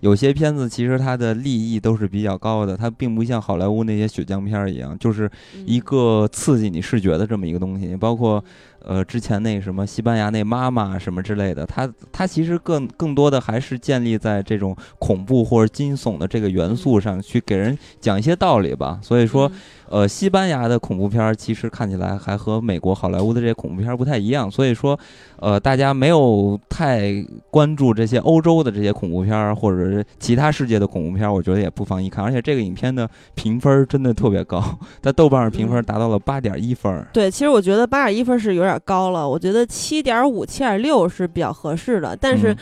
[0.00, 7.94] 有些片子其实它的利益都是比较高的，它并不像好莱坞那些血浆片儿一样，就是嗯一个刺激你视觉的这么一个东西。
[7.96, 8.42] 包括
[8.82, 18.98] 呃之前那什么西班牙那妈妈什么之类的，它它其实更更多的还是建立在这种恐怖或者惊悚的这个元素上去给人讲一些道理吧。
[19.02, 19.52] 所以说，嗯
[19.90, 24.98] 呃，西班牙的恐怖片儿其实看起来还和美国好莱坞的这些恐怖片儿不太一样，所以说，
[25.40, 27.12] 呃，大家没有太
[27.50, 32.24] 关注这些欧洲的这些恐怖片儿，或者是其他世界的恐怖片儿，我觉得也不妨一看。
[32.24, 34.62] 而且这个影片的评分儿真的特别高，
[35.02, 37.08] 在豆瓣上评分嗯达到了八点一分儿。
[37.12, 42.16] 对，其实我觉得八点一分是有点点高了，我觉得七点五、七点六是比较合适的。
[42.16, 42.56] 但是，嗯、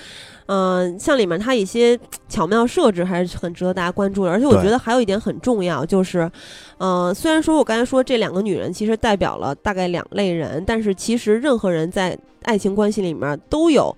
[0.98, 4.30] 像里面它一些巧妙设置还是很值得大家关注的。
[4.30, 6.30] 而且我觉得还有一点很重要，就是，
[6.78, 13.94] 嗯、虽然说我刚才说这两个女人其实代表了大概两类人，但是其实任何人在爱情关系里面都有。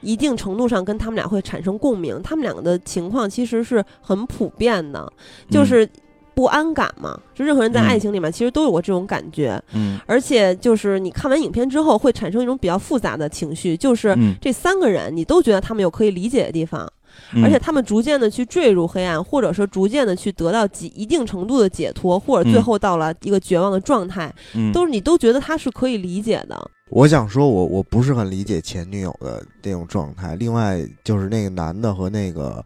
[0.00, 5.10] 一定程度上跟他们俩会产生共鸣，他们两个的情况其实是很普遍的，
[5.50, 5.88] 就是
[6.34, 7.18] 不安感嘛。
[7.34, 9.60] 就任何人在嗯爱情里面，其实都有过这种感觉。
[9.72, 16.90] 嗯而且就是你看完影片之后，会产生一种比较复杂的情绪，就是嗯，这三个人你都觉得他们有可以理解的地方，
[17.34, 26.70] 嗯而且他们逐渐的去坠入黑暗，或者说逐渐的去得到几一定程度的解脱，或者最嗯后到了一个绝望的状态，嗯都是你都觉得他是可以理解的。
[26.90, 30.36] 我想说我，我不是很理解前女友的那种状态。
[30.36, 32.64] 另外，就是那个男的和那个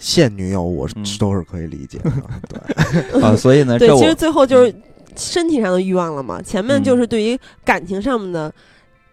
[0.00, 2.10] 现女友，我都是可以理解的。
[3.12, 4.74] 对， 啊，所以呢，对，其实最后就是
[5.14, 8.52] 身体上的欲望了嘛，前面嗯就是对于感情上面的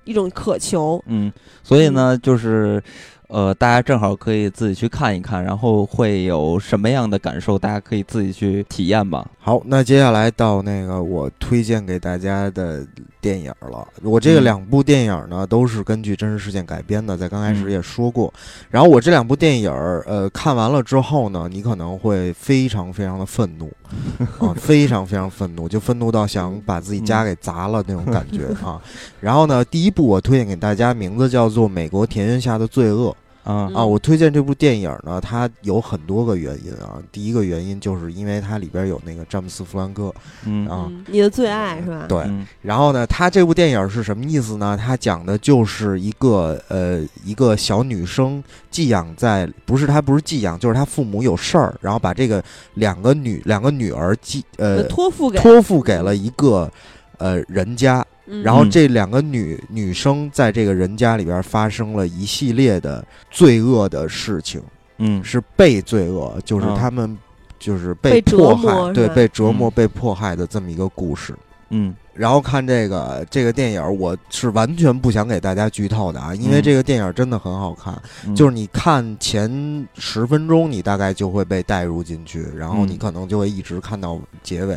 [0.05, 1.03] 一种渴求。
[1.07, 2.81] 嗯，所以呢，就是
[3.27, 9.29] 呃，大家正好可以自己去看一看，然后会有什么样的感受，大家可以自己去体验吧。
[9.37, 12.87] 好，那接下来到那个我推荐给大家的
[13.19, 13.85] 电影了。
[14.01, 18.33] 我这两部电影呢，都是根据真实事件改编的，在刚开始嗯也说过。
[18.69, 23.69] 然后我这两部电影儿，呃，看完了之后呢，你可能会非常非常的愤怒，
[24.39, 28.81] 啊，非常非常愤怒，就愤怒到想把自己家给砸了那种感觉啊。
[29.21, 33.11] 然后呢，第一部我推荐给大家，名字叫做《美国田园下的罪恶》。
[33.47, 37.01] 啊啊，我推荐这部电影呢，它有很多个原因啊。
[37.13, 40.13] 第一个原因就是因为它里边有那个詹姆斯·弗兰克
[40.45, 42.05] 嗯啊，嗯，你的最爱是吧？
[42.09, 42.19] 对。
[42.27, 44.77] 嗯然后呢，它这部电影是什么意思呢？
[44.77, 56.69] 它讲的就是一个呃一个小女生寄养在，不是她不是寄养，就是她父母有事儿，然后把这个两个女两个女儿寄呃托付给，托付给了一个
[57.17, 58.43] 呃人家，嗯。
[58.43, 64.61] 然后这两个女女生在这个人家里边发生了一系列的罪恶的事情，
[64.97, 65.23] 嗯。
[65.23, 67.17] 是被罪恶，就是啊他们
[67.57, 69.15] 就是被折迫磨害，对，是吧？
[69.15, 69.71] 被折磨、嗯。
[69.75, 71.33] 被迫害的这么一个故事。
[71.69, 71.93] 嗯。
[72.13, 77.93] 然后看这个这个电影，我是完全不想给大家剧透的啊，因为嗯这个电影真的很好看。
[78.25, 82.97] 嗯，就是你看前十分钟，你大概就会被带入进去，然后你嗯。
[82.97, 84.75] 可能就会一直看到结尾，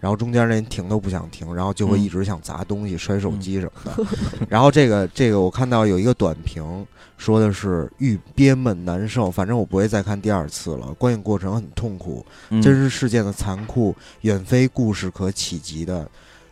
[0.00, 4.06] 然后中间连停都不想停，然后就会嗯一直想砸东西、摔手机什么的。
[4.48, 6.86] 然后这个这个我看到有一个短评
[7.18, 10.86] 说的是欲憋闷难受，反正我不会再看第二次了。
[10.94, 16.10] 观影过程很痛苦，嗯真实事件的残酷远非故事可企及的。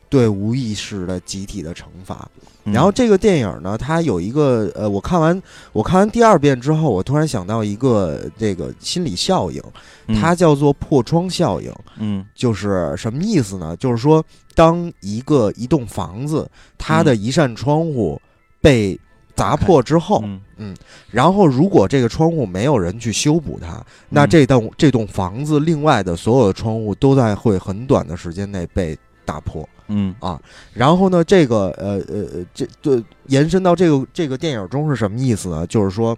[0.09, 2.29] 对无意识的集体的惩罚，
[2.65, 2.73] 嗯。
[2.73, 5.43] 然后这个电影呢，它有一个呃，我看完
[5.73, 9.63] 我看完第二遍之后，我突然想到一个这个心理效应，
[10.07, 10.19] 嗯。
[10.21, 11.73] 它叫做破窗效应。
[11.99, 12.25] 嗯。
[12.35, 13.77] 就是什么意思呢？
[13.77, 18.21] 就是说，当一个一栋房子它的一扇窗户
[18.61, 18.99] 被
[19.35, 20.23] 砸破之后，
[20.57, 20.75] 嗯。
[21.11, 29.69] 然后如果这个窗户没有人去修补它，那嗯这栋这栋房子另外的所有的窗户都在会很短的时间内被打破。
[29.89, 30.41] 嗯啊
[30.73, 35.67] 然后呢，这个呃呃呃，这对延伸到这个这个电影中是什么意思呢？
[35.67, 36.17] 就是说，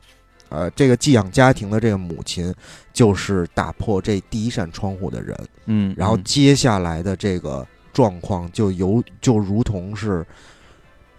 [0.49, 2.55] 呃，这个寄养家庭的这个母亲
[2.93, 10.27] 就是打破这第一扇窗户的人，嗯，然后嗯接下来的这个状况就由就如同是。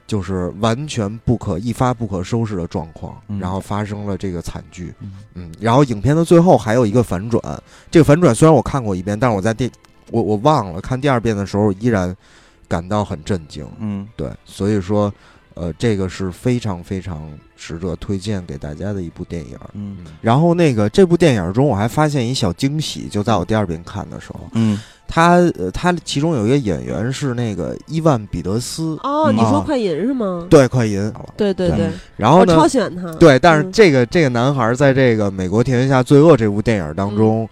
[0.07, 7.41] 就是完全不可一发不可收拾的状况，嗯然后发生了这个惨剧，嗯嗯，然后影片的最后还有一个反转，
[7.89, 9.71] 这个反转虽然我看过一遍，但是我在第
[10.09, 12.13] 我我忘了看第二遍的时候依然
[12.71, 15.13] 感到很震惊，嗯对，所以说，
[15.55, 19.57] 呃，这个是非常非常值得推荐给大家的一部电影。
[19.73, 30.47] 嗯然后那个这部电影中，我还发现一小惊喜，就在我第二遍看的时候，嗯他呃他其中有一个演员是那个伊万彼得斯，哦，你说快银是吗？
[30.49, 31.11] 对，快银。
[31.35, 33.11] 对对对对，然后呢我超，喜欢他。
[33.15, 37.49] 对，但是嗯这个这个男孩在这个《美国田园下罪恶》这部电影当中，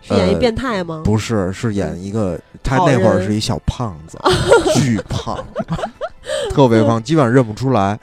[0.00, 1.02] 是演一呃变态吗？
[1.04, 4.18] 不是是演一个他那会儿是一小胖子，
[4.74, 5.38] 巨胖，
[6.52, 7.98] 特别胖，基本上认不出来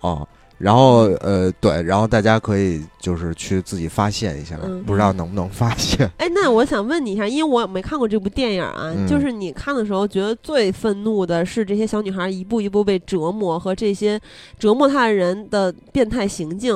[0.00, 0.26] 啊。
[0.58, 6.10] 然后呃，对，然后大家可以就是去自己发现一下，嗯不知道能不能发现。
[6.16, 14.18] 哎，那我想问你一下，因为我没看过这部电影啊，嗯就是你看的时候，觉得最愤怒的是这些小女孩一步一步被折磨和这些
[14.58, 16.74] 折磨她的人的变态行径、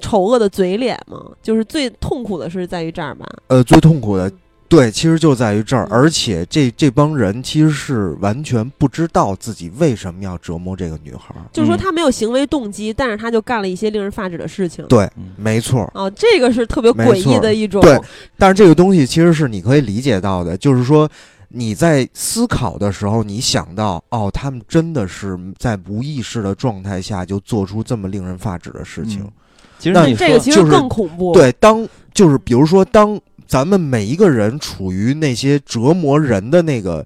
[0.00, 1.20] 丑恶的嘴脸吗？
[1.42, 3.26] 就是最痛苦的是在于这儿吧？
[3.46, 4.30] 呃，最痛苦的，
[4.68, 11.42] 对，其实就在于这儿，嗯而且这这帮人其实是完全不知道自己为什么要折磨这个女孩儿。
[11.52, 14.84] 就是说他没有行为动机，但是他就干了一些令人发指的事情。
[14.86, 15.90] 对，嗯没错。
[15.94, 17.80] 哦，这个是特别诡异的一种。
[17.82, 18.00] 对
[18.38, 21.08] 但是这个东西其实是你可以理解到的，就是说，
[21.48, 29.22] 你在思考的时候，你想到哦，他们真的是在无意识的状态下就做出这么令人发指的事情。
[29.22, 29.32] 嗯
[29.80, 37.04] 其实那你说这个其实就是更恐怖。，对，当就是比如说，当咱们每一个人处于那些折磨人的那个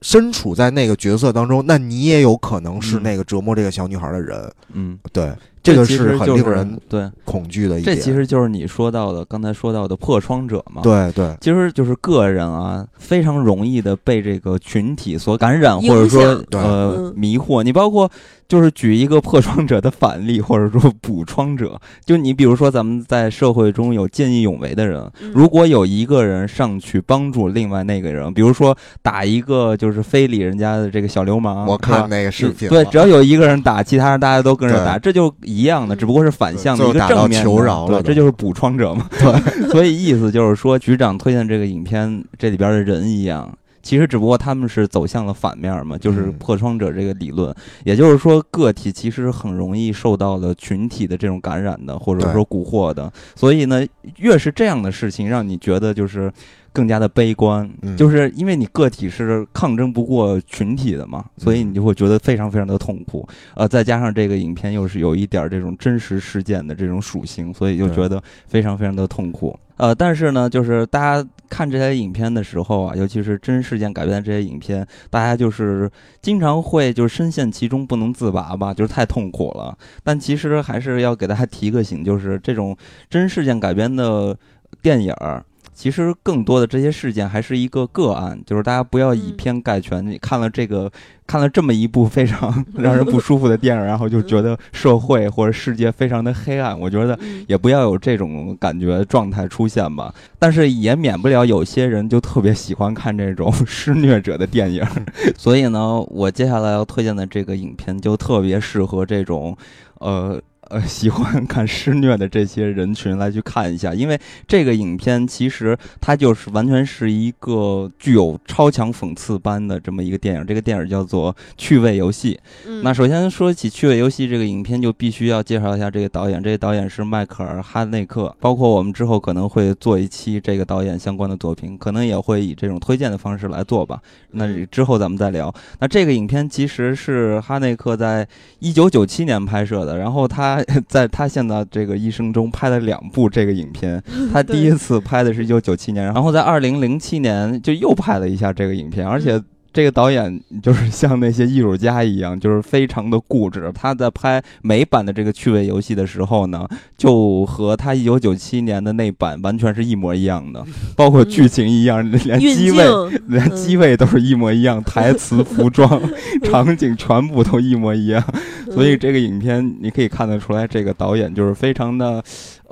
[0.00, 4.52] 身处在那个角色当中，那你也有可能是嗯那个折磨这个小女孩的人。
[4.72, 5.30] 嗯，对，
[5.62, 7.96] 这个其实很就是令人对，恐惧的一点。
[7.96, 10.82] 这其实就是你说到的刚才说到的破窗者嘛。。
[10.82, 17.62] 对对其实就是个人啊，非常容易的被这个群体所感染，或者说呃嗯迷惑。
[17.62, 18.10] 你包括
[18.48, 39.08] 就是举一个破窗者的反例，或者说补窗者，就你比如说咱们在社会中有见义勇为的人，嗯如果有一个人上去帮助另外那个人，比如说打一个就是非礼人家的这个小流氓，我看那个视频对，只要有一个人打，其他人大家都跟着打，这就一样的，嗯只不过是反向的一个正面的求饶了对，这就是补窗者嘛。
[39.18, 43.48] 对， 所以意思就是说，局长推荐这个影片，这里边的人一样。
[43.82, 53.12] 其实只不过他们是走向了反面嘛，就是嗯破窗者这个理论，也就是说个体其实很容易受到了群体的这种感染的，或者说蛊惑的。
[53.34, 53.84] 所以呢，
[54.18, 56.32] 越是这样的事情，让你觉得就是
[56.72, 63.28] 更加的悲观，嗯就是因为你个体是抗争不过群体的嘛，所以你就会觉得非常非常的痛苦。
[63.54, 69.58] 呃，再加上这个影片又是有一点儿这种真实事件的这种属性，所以就觉得非常非常的痛苦。
[69.82, 75.90] 呃，但是呢，就是大家看这些影片的时候啊，尤其是真事件改编的这些影片，大家就是
[76.20, 79.76] 经常会就是深陷其中不能自拔吧，就是太痛苦了。
[80.04, 82.76] 但其实还是要给大家提个醒，就是这种
[83.10, 84.38] 真事件改编的
[84.80, 85.44] 电影儿。
[85.82, 90.06] 其实更多的这些事件还是一个个案，就是大家不要以嗯偏概全。
[90.06, 90.88] 你看了这个，
[91.26, 100.14] 看了这么一部非常 让人不舒服的电影，然后就觉得社会或者世界非常的黑暗，我觉得嗯也不要有这种感觉状态出现吧。
[100.38, 104.86] 但是也免不了有些人就特别喜欢看这种施虐者的电影，
[105.36, 109.56] 所以呢，我接下来要推荐的这个影片就特别适合这种，
[109.98, 110.40] 呃。
[110.72, 120.46] 呃， 喜欢看施虐的这些人群来去看一下，因为这个影片其实它就是完全是一个具有超强讽刺般的这么一个电影。
[120.46, 122.34] 这个电影叫做《趣味游戏》。
[122.66, 126.42] 嗯那首先说起《趣味游戏》这个影片，就必须要介绍一下这个导演。
[126.42, 134.00] 这个导演是迈克尔·哈内克，包括我们之后可能会做一期这个导演相关的作品，可能也会以这种推荐的方式来做吧。
[134.30, 135.54] 那嗯之后咱们再聊。
[135.80, 138.26] 那这个影片其实是哈内克在
[138.58, 144.02] 一九九七年拍摄的，然后他 在他现在这个一生中拍了两部这个影片。
[144.32, 149.42] 他第一次拍的是一九九七年，然后在二零零七年就又拍了一下这个影片，而且。
[149.72, 153.72] 这个导演就是像那些艺术家一样，就是非常的固执。
[153.74, 162.84] 他在拍美版的这个趣味游戏的时候呢，就和他一九九七年的那版完全是一模一样的，包括剧情一样，连机位、
[163.28, 166.00] 连嗯机位都是一模一样，台词、服装、
[166.44, 168.22] 场景全部都一模一样。
[168.70, 172.22] 所以嗯这个影片你可以看得出来，这个导演就是非常的，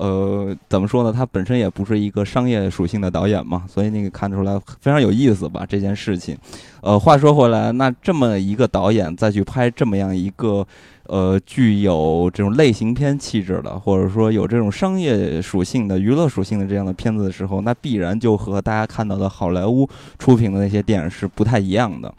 [0.00, 1.12] 呃，怎么说呢？
[1.12, 6.34] 他本身也不是一个商业属性的导演嘛，所以你可以看出来非常有意思吧这件事情。
[6.80, 10.66] 呃，话说回来，那这么一个导演再去拍这么样一个。
[11.06, 19.88] 呃，具有这种类型片气质的，或者说有这种商业属性的、娱乐属性的这样的片子的时候，那必然就和大家看到的好莱坞
[20.20, 22.14] 出品的那些电影是不太一样的。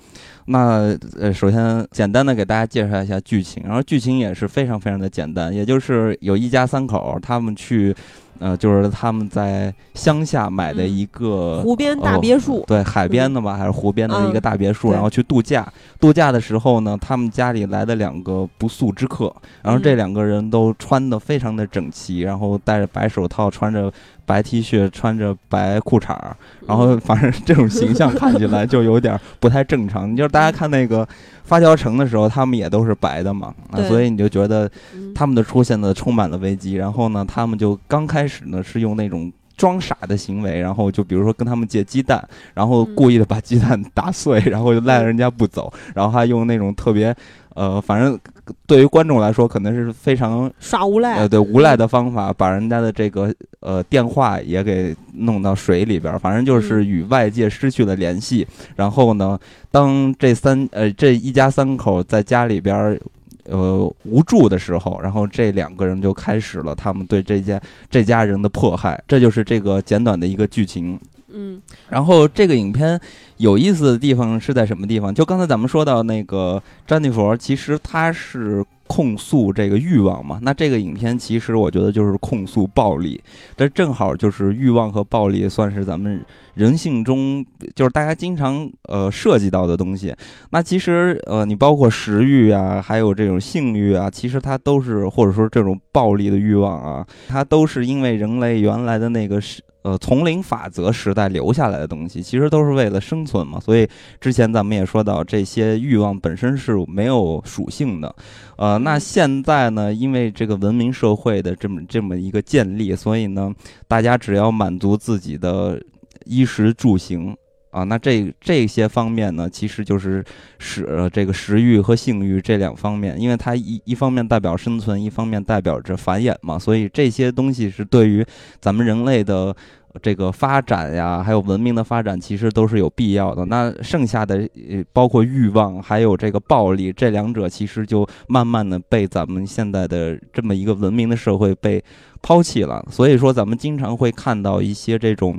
[0.51, 7.95] 那呃，首先简单的给大家介绍一下剧情，然后剧情也是非常非常的简单，也就是有一家三口，他们去，
[8.41, 15.71] 呃，就是他们在乡下买的一个、湖边大哦别墅，对，海边的吧，还是湖边的一个嗯大别墅，对然后去度假。
[15.99, 23.93] 度假的时候呢，他们家里来了两个不速之客，然后这嗯两个人都穿的非常的整齐，然后戴着白手套，穿着
[24.25, 30.12] 白 T 恤，穿着白裤衩儿，然后反正这种形象看起来就有点不太正常。
[30.12, 31.08] 你就是大家看那个
[31.51, 36.75] 发条城的时候，他们也都是白的嘛，啊，所以你就觉得嗯他们的出现呢充满了危机。
[36.75, 39.29] 然后呢，他们就刚开始呢是用那种
[39.62, 47.15] 装傻的行为，然后就比如说跟他们借鸡蛋，然后嗯故意的把鸡蛋打碎， 然后就赖人家不走，然后还用那种特别。
[47.54, 48.17] 呃，反正
[48.65, 58.48] 对于观众来说，可能是非常耍无赖呃，，对无赖的方法，把人家的这个呃电话也给弄到水里边儿，反正就是与外界失去了联系。
[58.75, 59.38] 然后呢，
[59.69, 62.98] 当这三呃这一家三口在家里边儿
[63.46, 69.02] 呃无助的时候，然后这两个人就开始了他们对这家这家人的迫害。
[69.08, 71.00] 这就是这个简短的一个剧情。
[71.34, 73.00] 嗯然后这个影片
[73.38, 75.13] 有意思的地方是在什么地方？
[75.13, 80.40] 就刚才咱们说到那个詹妮弗，其实他是控诉这个欲望嘛。
[80.42, 83.21] 那这个影片其实我觉得就是控诉暴力，
[83.58, 86.23] 这正好就是欲望和暴力算是咱们
[86.54, 90.13] 人性中就是大家经常呃涉及到的东西。
[90.52, 99.63] 那其实呃你包括食欲啊，还有这种性欲啊，其实它都是或者说这种暴力的欲望啊，它都是因为人类原来的那个是。
[99.84, 103.60] 呃，丛林法则时代留下来的东西，其实都是为了生存嘛。
[103.60, 103.88] 所以
[104.19, 108.15] 之前咱们也说到，这些欲望本身是没有属性的。
[108.58, 113.52] 呃，那现在呢，因为这个文明社会的这么这么一个建立，所以呢，
[113.88, 115.82] 大家只要满足自己的
[116.25, 117.36] 衣食住行
[117.72, 120.24] 啊，那这这些方面呢，其实就是
[120.60, 128.24] 食、呃、这个食欲和性欲这两方面，因为它一一方面代表生存，一方面代表着繁衍嘛，所以这些东西是对于
[128.60, 129.56] 咱们人类的。
[130.02, 133.44] 这个发展呀，还有文明的发展，其实都是有必要的。
[133.48, 134.38] 那剩下的，
[134.69, 141.84] 呃，包括欲望，还有这个暴力，这两者其实就慢慢的被咱们现在的这么一个文明的社会被
[142.22, 142.82] 抛弃了。
[142.90, 145.38] 所以说，咱们经常会看到一些这种。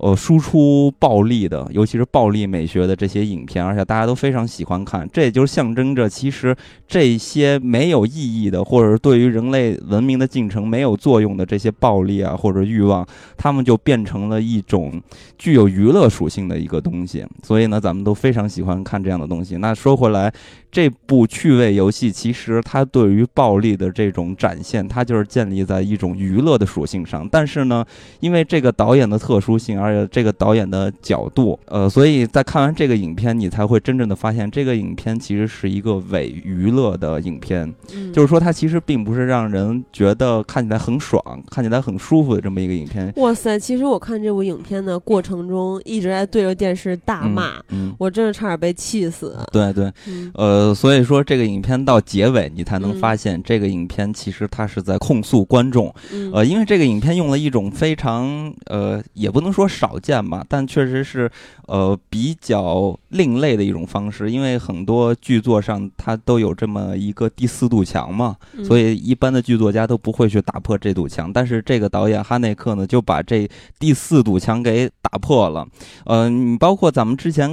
[0.00, 13.04] 呃，输出暴力的，尤其是暴力美学的这些影片，而且大家都非常喜欢看，这也就是象征着，其实这些没有意义的，或者是对于人类文明的进程没有作用的这些暴力啊，或者欲望，
[13.36, 15.02] 他们就变成了一种
[15.36, 17.26] 具有娱乐属性的一个东西。
[17.42, 19.56] 所以呢，咱们都非常喜欢看这样的东西。
[19.56, 20.32] 那说回来，
[20.70, 27.28] 这部趣味游戏其实它对于暴力的这种展现，它就是建立在一种娱乐的属性上。
[27.30, 27.84] 但是呢，
[28.20, 37.72] 因为这个导演的特殊性，而且这个导演的角度，呃，所以在看完这个影片，你才会真正的发现，这个影片其实是一个伪娱乐的影片。
[37.94, 43.12] 嗯，就是说，它其实并不是让人觉得看起来很爽、看起来很舒服的这么一个影片。
[43.16, 43.58] 哇塞！
[43.58, 49.38] 其实我看这部影片的过程中，一直在对着电视大骂，嗯，我真的差点被气死。
[49.52, 55.94] 对对，嗯呃，所以说这个影片到结尾，你才能嗯发现这个影片其实它是在控诉观众。
[56.12, 61.30] 嗯呃，因为这个影片用了一种非常呃，也不能说少见吧，但确实是
[61.68, 64.32] 呃比较另类的一种方式。
[64.32, 71.32] 因为很多剧作上它都有这么一个第四堵墙嘛，嗯所以一般的剧作家都不会去打破这堵墙。
[71.32, 73.48] 但是这个导演哈内克呢，就把这
[73.78, 75.64] 第四堵墙给打破了。
[76.04, 77.48] 呃，你包括咱们之前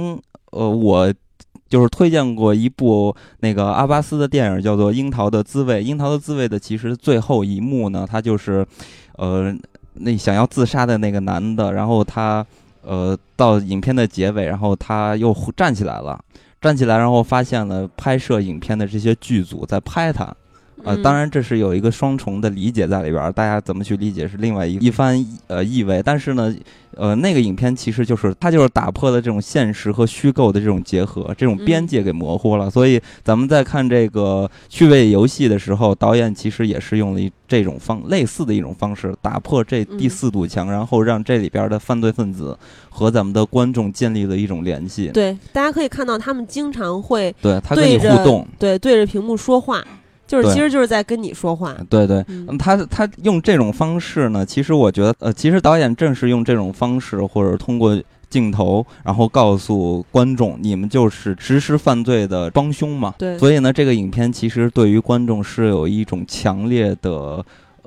[0.50, 1.14] 呃，我。
[1.68, 5.76] 就是推荐过一部那个阿巴斯的电影，叫做《樱桃的滋味》。
[5.80, 8.66] 樱桃的滋味的其实最后一幕呢，他就是，
[9.16, 9.54] 呃，
[9.94, 12.46] 那想要自杀的那个男的，然后他，
[12.82, 16.18] 呃，到影片的结尾，然后他又站起来了，
[16.60, 20.34] 站起来，然后发现了拍摄影片的这些剧组在拍他。
[20.86, 26.02] 呃，嗯当然这是有一个双重的理解在里边儿，大家怎么去理解是另外一一番呃意味。
[26.02, 26.54] 但是呢，
[26.92, 32.70] 呃，那个影片其实就是它就是打破了这种现实和虚构的这种结合，这种边嗯界给模糊了。
[32.70, 42.56] 所以咱们在看这个趣味游戏的时候，导演其实也是用了一这种方类似的一种方式，打破这第嗯四堵墙，然后让这里边的犯罪分子
[42.88, 45.08] 和咱们的观众建立了一种联系。
[45.08, 48.46] 对，大家可以看到他们经常会对，他跟你互动。
[48.58, 49.84] 对对着屏幕说话，
[50.26, 51.76] 就是其实就是在跟你说话。
[51.88, 63.14] 对对，嗯嗯，他他用这种方式呢，其实我觉得，呃，其实导演正是用这种方式，或者通过镜头，然后告诉观众，你们就是实施犯罪的帮凶嘛。
[63.18, 67.44] 对所以呢，这个影片其实对于观众是有一种强烈的。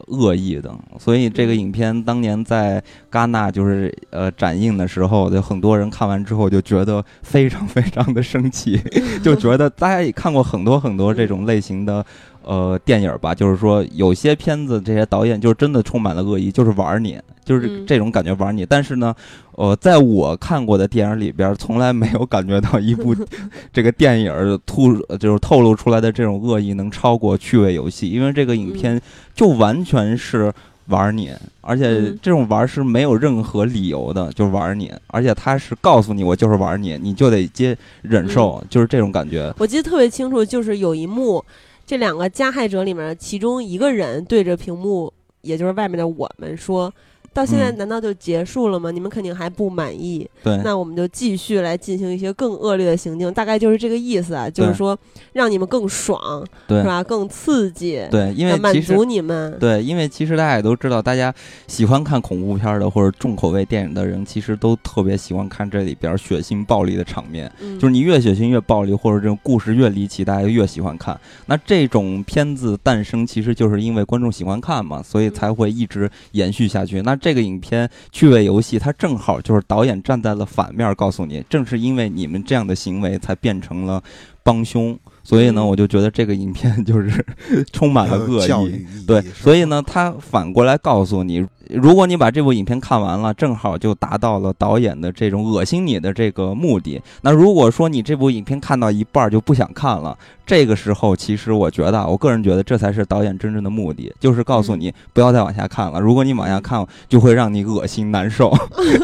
[0.08, 1.60] 恶意的，所以这个嗯。
[1.60, 2.82] 影片当年在
[3.12, 8.82] 戛纳就是呃展映的时候，就很多人看完之后就觉得非常非常的生气，
[9.22, 12.04] 就觉得大家也看过很多很多这种类型的
[12.44, 18.66] 呃电影吧，就是说有些片子这些导演就是真的充满了恶意，就是玩你，就是嗯这种感觉玩儿你。
[18.66, 19.16] 但是呢，
[19.54, 23.16] 呃，在我看过的电影里边，从来没有感觉到一部
[23.74, 29.02] 这个电影儿突呃就是透露出来的这种恶意能超过趣味游戏，因为这个影片
[29.34, 30.52] 就完全是。
[30.90, 31.32] 玩你，
[31.62, 39.54] 而且嗯这种玩是没有任何理由的，就玩你，而且他是告诉你我就是玩你，你就得接忍受，就是这种感觉。
[39.60, 41.46] 我记得特别清楚，就是有一幕，
[41.90, 45.12] 这两个加害者里面，其中一个人对着屏幕，
[45.42, 46.94] 也就是外面的我们说。
[47.34, 48.91] 到现在嗯难道就结束了吗？
[48.91, 54.97] 你们肯定还不满意，对，那我们就继续来进行一些更恶劣的行径，大概就是这个意思啊，就是说
[55.34, 57.03] 让你们更爽，对是吧？
[57.03, 59.57] 更刺激，对，因为满足你们。
[59.59, 61.34] 对，因为其实大家也都知道，大家
[61.67, 67.51] 喜欢看恐怖片的或者重口味电影的人，其实都特别喜欢看这里边血腥暴力的场面。
[67.59, 71.19] 嗯，就是你越血腥越暴力，或者这种故事越离奇，大家越喜欢看。
[71.45, 77.01] 那这种片子诞生，其实就是因为观众喜欢看嘛，所以才会一直延续下去。
[77.01, 84.01] 那这个影片趣味游戏，它正好就是导演站在了反面，告诉你，正是因为你们这样的行为，才变成了
[84.43, 84.97] 帮凶。
[85.22, 87.24] 所以呢，嗯我就觉得这个影片就是
[87.72, 88.72] 充满了恶意。
[88.72, 96.99] 意对，所以呢，他反过来告诉你，如果你把这部影片看完了，正好就达到了导演的这种恶心你的这个目的。
[97.22, 100.17] 那如果说你这部影片看到一半就不想看了，
[100.50, 106.00] 这个时候其实我觉得啊，我个人觉得这才是导演真正的目的，就是告诉你不要再往下看了。
[106.00, 108.52] 如果你往下看，就会让你恶心难受。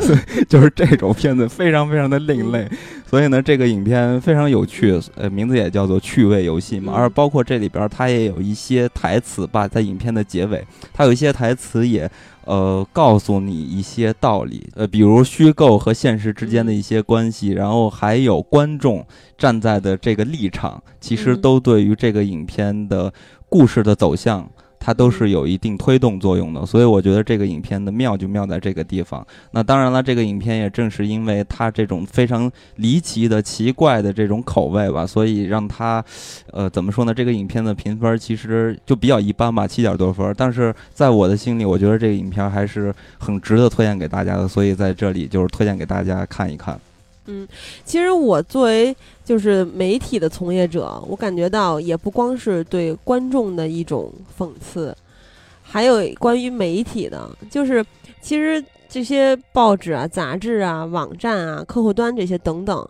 [0.02, 2.68] 所 以就是这种片子非常非常的另类。
[3.08, 6.93] 所以呢，这个影片非常有趣，呃，名字也叫做趣味游戏嘛。
[6.96, 12.10] 嗯而包括这里边，它也有一些台词吧，在影片的结尾，它有一些台词也。
[12.46, 19.06] 呃，告诉你一些道理，呃，比如虚构和现实之间的一些关系，然后还有观众
[19.38, 21.41] 站在的这个立场，其实嗯。
[21.41, 23.14] 都对于这个影片的
[23.50, 24.50] 故事的走向，
[24.86, 26.64] 它都是有一定推动作用的。
[26.64, 29.26] 所以我觉得这个影片的妙就妙在这个地方。
[29.50, 36.06] 那当然了，这个影片也正是因为它这种非常离奇的、奇怪的这种口味吧，所以让它，
[36.52, 37.12] 呃，怎么说呢？
[37.12, 40.32] 这个影片的评分其实就比较一般吧，七点多分。
[40.38, 46.80] 但是在我的心里，我觉得这个影片还是很值得推荐给大家的，所以在这里就是推荐给大家看一看。
[47.28, 47.47] 嗯
[47.84, 54.95] 其实我作为就是媒体的从业者，我感觉到也不光是对观众的一种讽刺，
[55.63, 57.84] 还有关于媒体的，就是
[58.21, 62.88] 其实这些报纸啊、杂志啊、网站啊、客户端这些等等。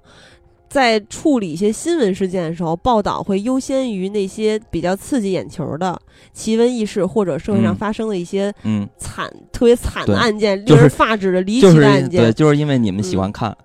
[0.76, 5.97] 在处理一些新闻事件的时候，报道会优先于那些比较刺激眼球的
[6.34, 7.76] 奇闻异事，或者社会上嗯。
[7.78, 12.21] 发生的一些嗯，惨、特别惨的案件，令人发指的离奇的案件。
[12.21, 13.55] 对，就是因为你们喜欢看，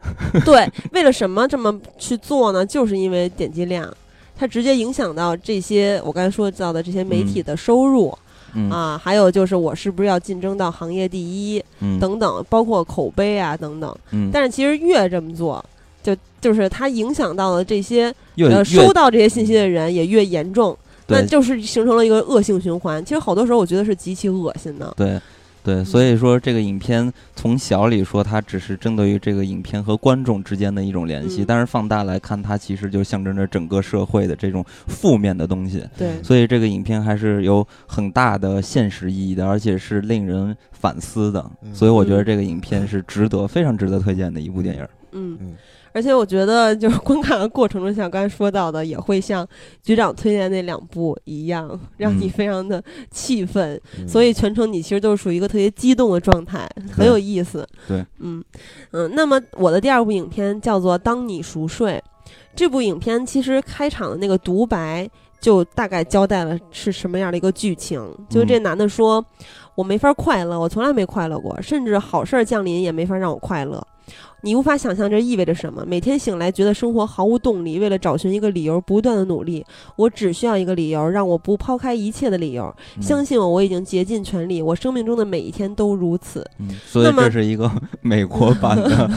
[0.44, 2.64] 对，为了什么这么去做呢？
[2.64, 3.92] 就是因为点击量，
[4.36, 8.16] 它直接影响到这些我刚才说到的这些媒体的收入、
[8.54, 8.70] 嗯。
[8.70, 11.98] 啊，还有就是我是不是要竞争到行业第一嗯。
[11.98, 13.92] 等等，包括口碑啊等等。
[14.12, 15.64] 嗯，但是其实越这么做，
[16.40, 20.76] 就就是它影响到了这些呃收到这些信息的人也越严重，
[21.06, 23.04] 那就是形成了一个恶性循环。
[23.04, 24.92] 其实好多时候我觉得是极其恶心的。
[24.96, 25.20] 对，
[25.62, 35.84] 对，所以说这个影片从小里说，它只是针对于这个影片和观众之间的一种联系，嗯但是放大来看，它其实就象征着整个社会的这种负面的东西。
[35.96, 41.48] 对，所以这个影片还是有很大的现实意义的，而且是令人反思的。
[41.62, 44.82] 嗯所以我觉得嗯这个影片是值得、非常值得推荐的一部电影。
[45.12, 45.54] 嗯嗯，
[45.92, 49.46] 而且我觉得就是观看的过程中，像刚才说到的，也会像
[49.82, 57.66] 局长推荐那两部一样，让你嗯非常的气愤，嗯所以全程你其实都是属于一个特别激动的状态，很有意思。
[57.86, 58.42] 对，嗯
[58.92, 59.10] 嗯。
[59.14, 61.92] 那么我的第二部影片叫做《当你熟睡》，
[62.54, 65.08] 这部影片其实开场的那个独白。
[65.40, 69.24] 就大概交代了是什么样的一个剧情，就是这男的说
[69.74, 73.82] ：“我没法快乐，我从来没快乐过，甚至好事儿降临也没法让我快乐。
[74.42, 75.84] 你无法想象这意味着什么。
[75.86, 79.64] 每天醒来觉得生活毫无动力，为了找寻一个理由不断的努力。
[79.96, 82.74] 我只需要一个理由，让我不抛开一切的理由。
[82.96, 84.62] 嗯相信我，我已经竭尽全力。
[84.62, 86.46] 我生命中的每一天都如此。
[86.58, 89.10] 嗯，所以这是一个美国版的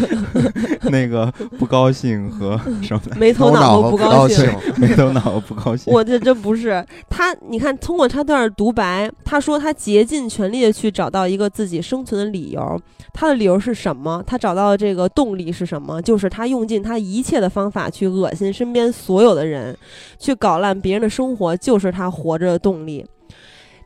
[0.90, 4.50] 那个不高兴和什么 没头脑和不高兴。
[4.78, 5.94] 没头脑和不高兴。
[5.94, 12.80] 我这这不是他，你看，通过他段独白，他说他竭尽全力的去找到一个自己生存的理由。
[13.14, 14.24] 他的理由是什么？
[14.26, 16.02] 他找到的这个动力是什么？
[16.02, 19.74] 就是他用尽他一切的方法去恶心身边所有的人，
[20.20, 23.06] 去搞烂别人的生活，就是他活着的动力。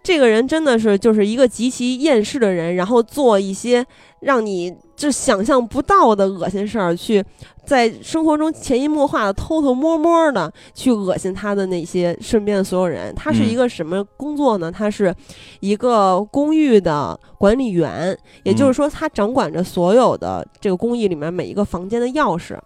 [0.08, 3.86] 这个人真的是就是一个极其厌世的人，然后做一些
[4.22, 7.22] 让你就想象不到的恶心事儿，去
[7.66, 13.14] 在生活中潜移默化的、偷偷摸摸的去恶心他的那些身边的所有人。
[13.16, 14.72] 他是一个什么工作呢？
[14.72, 15.14] 他是
[15.60, 22.58] 一个公寓的管理员，也就是说，他掌管着所有的这个公寓里面每一个房间的钥匙，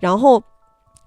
[0.00, 0.44] 然后。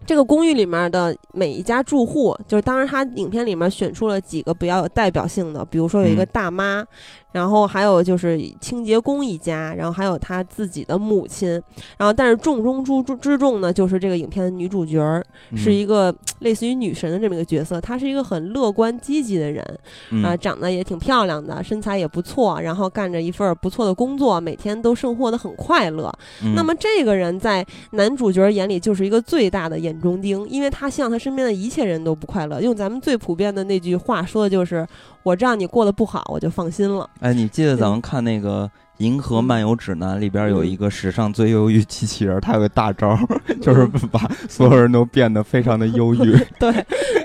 [0.06, 6.30] 这个公寓里面的每一家住户，就是当然他影片里面选出了几个比较有代表性的，比如说有一个嗯。
[6.32, 6.86] 大妈，
[7.32, 11.50] 然后还有就是清洁工一家，然后还有他自己的母亲，
[11.98, 19.64] 然后但是重中之之重呢，就是这个影片的女主角儿嗯是一个类似于女神的这么一个角色，她是一个很乐观积极的人
[20.10, 26.12] 嗯啊、长得也挺漂亮的，身材也不错，然后干着一份不错的工作，每天都生活的很快乐。
[26.44, 32.62] 嗯那么这个人在男主角眼里就是一个最大的眼中钉，因为他希望他身边的一切人都不快乐。
[32.62, 34.88] 用咱们最普遍的那句话说的就是
[35.24, 37.10] ：“我知道你过得不好，我就放心了。
[37.20, 38.66] 哎，你记得咱们看那个
[38.98, 43.18] 《银河漫游指南》里边有一个史上最忧郁机器人，它有个大招，
[43.62, 46.38] 就是把所有人都变得非常的忧郁。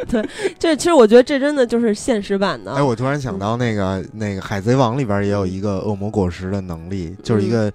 [0.09, 0.29] 对，
[0.59, 2.75] 这其实我觉得这真的就是现实版的。
[2.75, 7.73] 哎，我突然想到那个那个《海贼王》里边也有一个恶魔果实的能力，就是一个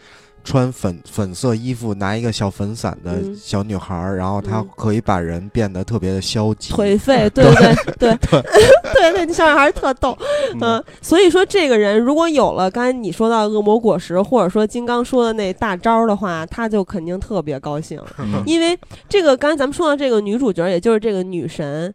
[0.48, 3.36] 穿粉粉色衣服、拿一个小粉伞的嗯。
[3.36, 4.70] 小女孩儿，然后她嗯。
[4.78, 6.74] 可以把人变得特别的消极。
[6.74, 8.18] 颓废，对对对对。
[8.32, 9.26] 对。
[9.26, 10.18] 对，小女孩特逗，
[10.62, 18.41] 嗯，所以说这个人如果有了刚才你说到恶魔果实，或者说金刚说的那大招的话，他就肯定特别高兴，嗯。
[18.45, 18.80] 因为
[19.10, 21.93] 这个刚才咱们说到这个女主角，也就是这个女神。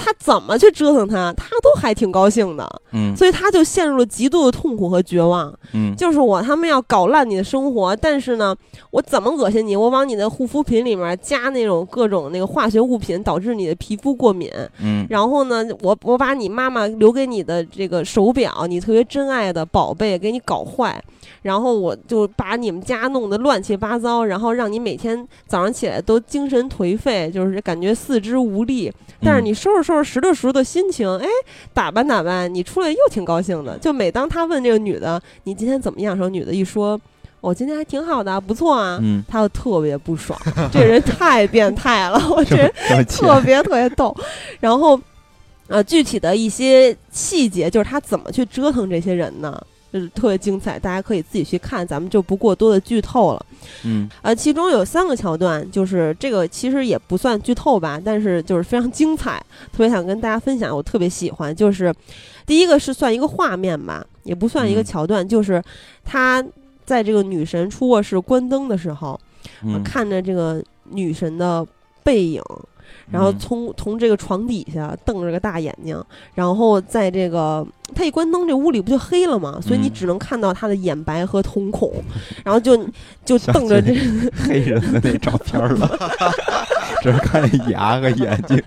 [0.00, 5.52] 她怎么去折腾他，他都还挺高兴的，嗯所以他就陷入了极度的痛苦和绝望。
[5.72, 8.54] 嗯就是我他们要搞烂你的生活，但是呢，
[8.92, 9.74] 我怎么恶心你？
[9.74, 14.48] 我往你的护肤品里面加那种各种那个化学物品，导致你的皮肤过敏。
[14.80, 21.02] 嗯然后呢，我我把你妈妈留给你的这个手表，你特别珍爱的宝贝，给你搞坏。
[21.42, 28.92] 然后我就把你们家弄得乱七八糟，然后让你每天早上起来都精神颓废，就是感觉四肢无力。
[29.20, 31.26] 但是你收拾收拾拾掇拾掇的心情，哎，
[31.72, 33.78] 打扮打扮，你出来又挺高兴的。
[33.78, 37.00] 就每当他问这个女的你今天怎么样时候，女的一说
[37.40, 40.38] 我今天还挺好的，不错啊，嗯，他就特别不爽，
[40.70, 42.70] 这人太变态了，我 这人
[43.06, 44.14] 特别特别逗。
[44.60, 45.00] 然后，
[45.68, 49.58] 呃，具体的一些细节，就是他怎么去折腾这些人呢？
[49.92, 53.46] 就是特别精彩，大家可以自己去看，咱们就不过多的剧透了。
[53.84, 61.54] 嗯呃，其中有三个桥段，就是这个其实也不算剧透吧，但是就是非常精彩，特别想跟大家分享，我特别喜欢。
[61.54, 61.94] 就是
[62.46, 65.62] 第一个是算一个画面吧，也不算一个嗯桥段，就是
[66.04, 66.44] 他
[66.84, 69.18] 在这个女神出卧室关灯的时候，
[69.84, 71.66] 看着这个女神的
[72.02, 72.42] 背影，
[73.10, 76.02] 然后嗯从从这个床底下瞪着个大眼睛，
[76.34, 79.58] 然后在这个他一关灯，这屋里不就黑了吗？
[79.60, 81.92] 所以你嗯只能看到他的眼白和瞳孔，
[82.44, 82.76] 然后就
[83.24, 83.94] 就瞪着这。
[84.46, 85.98] 黑人的那照片了，
[87.02, 88.62] 只是看牙和眼睛。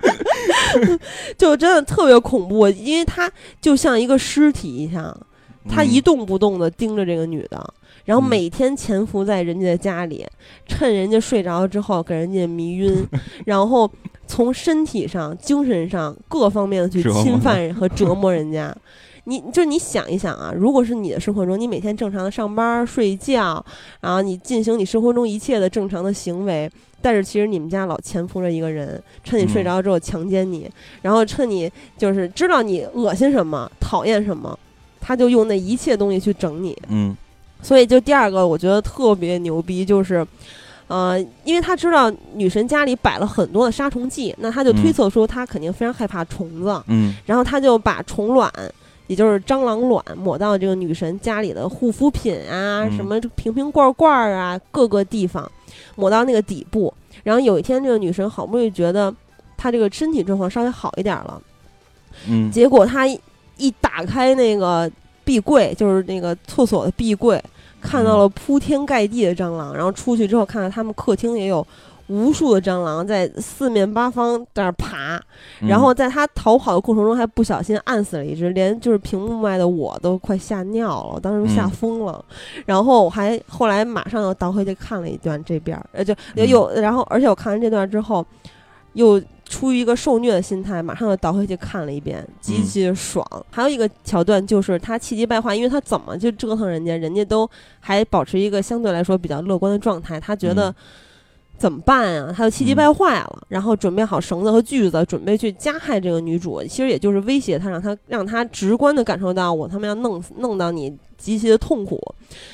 [1.38, 3.30] 就真的特别恐怖，因为他
[3.60, 5.16] 就像一个尸体一样，
[5.68, 7.74] 他一嗯动不动的盯着这个女的，
[8.06, 10.26] 然后嗯每天潜伏在人家的家里，
[10.66, 13.06] 趁人家睡着之后给人家迷晕，
[13.46, 13.90] 然后
[14.32, 18.74] 从身体上、精神上各方面的去侵犯和折磨人家。
[19.26, 23.64] 你就你想一想啊，如果是你的生活中，你每天正常的上班、睡觉，
[24.00, 26.72] 然后你进行你生活中一切的正常的行为，
[27.02, 30.72] 但是其实你们家老潜伏着一个人，趁你睡嗯着之后强奸你，
[31.02, 34.58] 然后趁你就是知道你恶心什么、讨厌什么，
[35.02, 36.76] 他就用那一切东西去整你。
[36.88, 37.14] 嗯
[37.62, 40.26] 所以就第二个，我觉得特别牛逼，就是。
[40.92, 44.94] 呃，因为他知道女神家里摆了很多的杀虫剂，那他就推嗯。
[44.94, 47.16] 测出她肯定非常害怕虫子，嗯。
[47.26, 48.52] 然后他就把虫卵，
[49.08, 52.92] 也就是蟑螂卵，抹到这个女神家里的护肤品啊、嗯。
[52.98, 55.50] 什么瓶瓶罐罐啊各个地方，
[55.96, 56.94] 抹到那个底部。
[57.24, 59.14] 然后有一天，这个女神好不容易觉得
[59.56, 61.42] 她这个身体状况稍微好一点了，
[62.28, 62.52] 嗯。
[62.52, 63.18] 结果她一
[63.56, 64.92] 一打开那个
[65.24, 67.42] 壁柜，就是那个厕所的壁柜，
[67.82, 69.76] 看到了铺天盖地的蟑螂。
[69.76, 71.66] 然后出去之后，看到他们客厅也有
[72.08, 75.16] 无数的蟑螂在四面八方在那儿爬。
[75.62, 82.24] 嗯然后在他逃跑的过程中，还不小心按死了一只，连就是屏幕外的我都快吓尿了，我当时都吓嗯疯了。
[82.66, 88.26] 然后我还后来马上又倒回去看了一段这边儿，呃，就嗯有，然后而且我看完这段之后，
[88.94, 93.26] 又出于一个受虐的心态，马上又倒回去看了一遍，极嗯其爽。
[93.50, 100.70] 还有一个桥段就是他气急败坏，因为他怎么就折腾人家，人家都还保持一个相对来说比较乐观的状态，他觉得。
[100.70, 100.76] 嗯
[101.62, 102.34] 怎么办啊？
[102.36, 106.60] 他就气急败坏了，然后准备好绳子和锯子，准备去加害这个女主。
[106.64, 112.02] 其实也就是威胁她，让她让她直观的感受到我他妈要弄死弄到你极其的痛苦。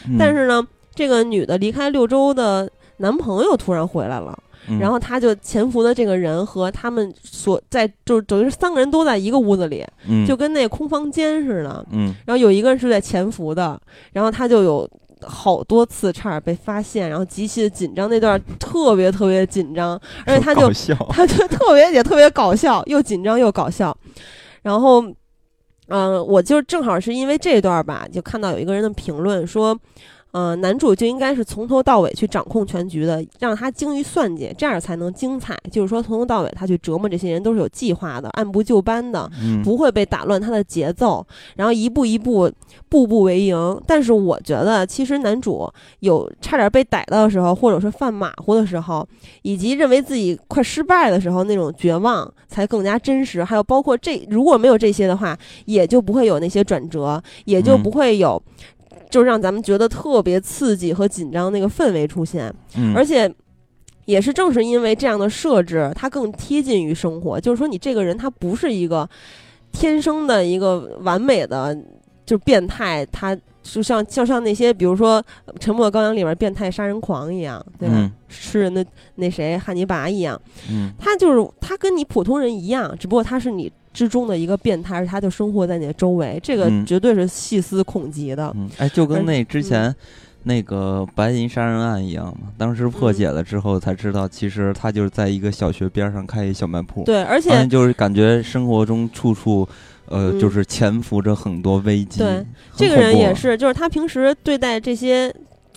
[0.09, 0.61] 嗯但是呢，
[0.93, 4.37] 这个女的离开六周的男朋友突然回来了，
[4.69, 11.85] 嗯然后他就潜伏的这个人和他们所在，就等于是三个人都在一个屋子里，嗯就跟那空房间似的。
[11.91, 13.79] 嗯然后有一个人是在潜伏的，
[14.11, 14.89] 然后他就有
[15.21, 20.69] 好多次差点被发现，然后极其的紧张，那段特别特别紧张，而且他就，
[21.09, 23.97] 他就特别也特别搞笑，又紧张又搞笑。
[24.61, 25.01] 然后，
[25.87, 29.79] 嗯、我就正好是因为这段吧，就看到有一个人的评论说。
[30.39, 35.57] 嗯、男主就应该是从头到尾去掌控全局的，让他精于算计，这样才能精彩。
[35.71, 41.25] 就是说，从头到尾他去折磨这些人都是有计划的，按部就班的，嗯不会被打乱他的节奏，
[41.55, 42.51] 然后一步一步，
[42.87, 43.81] 步步为营。
[43.87, 45.67] 但是我觉得，其实男主
[46.01, 49.07] 有差点被逮到的时候，或者是犯马虎的时候，
[49.41, 53.43] 以及认为自己快失败的时候那种绝望，才更加真实。
[53.43, 55.35] 还有包括这如果没有这些的话，
[55.65, 58.39] 也就不会有那些转折，也就嗯不会有。
[59.09, 63.33] 就让咱们觉得特别刺激和紧张那个氛围出现，嗯而且
[64.05, 67.39] 也是正是因为这样的设置，它更贴近于生活。
[67.39, 69.07] 就是说，你这个人他不是一个
[69.71, 71.77] 天生的一个完美的，
[72.25, 75.21] 就变态，他就像就像那些比如说
[75.59, 77.95] 《沉默的羔羊》里面变态杀人狂一样，对吧？
[77.97, 78.85] 嗯吃人的
[79.15, 80.39] 那谁汉尼拔一样，
[80.69, 88.53] 嗯他就是他跟你普通人一样，只不过他是你之中的一个变态，而他就生活在你的周围，这个嗯绝对是细思恐极的。
[88.55, 89.95] 嗯，哎，就跟那之嗯前
[90.43, 99.67] 那个白银杀人案一样嘛，当时破嗯解了之后才知道，其实他就是在一个小学边上开一小卖铺，对，而且就是感觉生活中处处。
[100.09, 102.19] 呃，嗯就是潜伏着很多危机。
[102.19, 102.41] 对
[102.73, 105.29] 这个人也是，就是他平时对待这些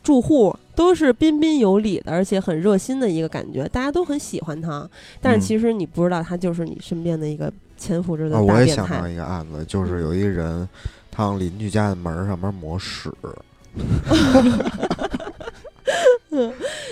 [0.05, 4.89] 住户都是彬彬有礼的，而且很热心的一个感觉，大家都很喜欢他。
[5.21, 8.67] 但是嗯其实你不知道，他就是你身边的一个潜伏着的啊，我也。
[8.67, 10.69] 想到一个案子，就是有一个人，
[11.11, 13.11] 他往邻居家的门儿上面抹屎，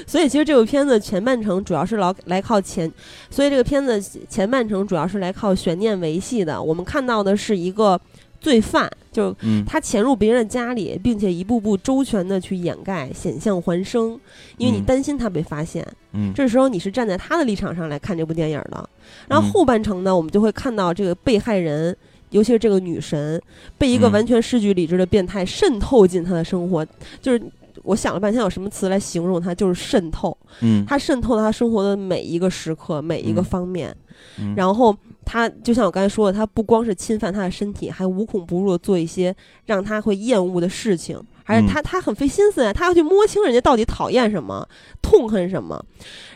[0.06, 2.90] 所以其实这部片子前半程主要是老来靠前，
[3.30, 6.60] 所以这个片子前半程主要是来靠悬念维系的。
[6.60, 8.00] 我们看到的是一个
[8.40, 14.18] 罪犯，就嗯他潜入别人家里，并且一步步周全的去掩盖、险象环生，
[14.58, 15.84] 因为你嗯担心他被发现。
[16.12, 18.88] 嗯，这时候你是站在他的立场上来看这部电影的。
[19.26, 21.96] 然后嗯后半程呢，我们就会看到这个被害人，
[22.30, 23.42] 尤其是这个女神，
[23.76, 26.86] 被一个嗯完全失去理智的变态渗透进她的生活，
[27.20, 27.42] 就是。
[27.88, 29.54] 我想了半天，有什么词来形容他？
[29.54, 33.96] 就是渗透，嗯，她渗透了他生活的每一个时刻、每一个嗯方面。
[34.38, 39.34] 嗯然后他就像我刚才说的，他不光是侵犯他的身体，还无孔不入的做一些
[39.64, 41.18] 让他会厌恶的事情。
[41.44, 44.68] 而且嗯她她很费心思呀，他要去摸清人家到底讨厌什么、
[45.00, 45.82] 痛恨什么。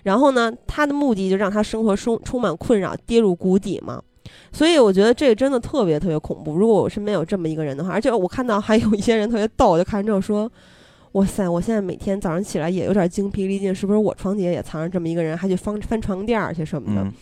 [0.04, 4.00] 然后呢，他的目的就让他生活充充满困扰，跌入谷底嘛。
[4.52, 6.56] 所以我觉得这个真的特别特别恐怖。
[6.56, 10.50] 如果我身边有这么一个人的话，而且我看到还有一些人特别逗，我就看之后说。
[11.12, 11.46] 哇塞！
[11.48, 17.02] 我现在每天早上起来也有点精疲力尽，是不是我床底下也藏着这么一个人，还去翻翻床垫儿去什么的？
[17.02, 17.12] 嗯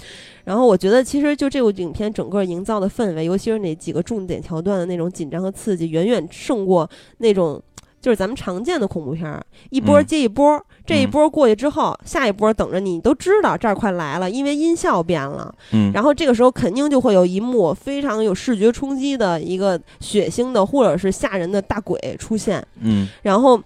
[0.44, 6.88] 然后我觉得，其实就这部影片整个营造的氛围，尤其是那几个重点桥段的那种紧张和刺激，远远胜过
[7.18, 7.62] 那种
[8.00, 10.60] 就是咱们常见的恐怖片儿，一波嗯接一波。
[10.86, 15.54] 这一嗯波过去之后，下一波等着你，你都知道这儿快来了，因为音效变了。
[15.72, 22.66] 嗯，然后这个时候肯定就会有一幕非常有视觉冲击的一个血腥的或者是吓人的大鬼出现。
[22.80, 23.60] 嗯然后，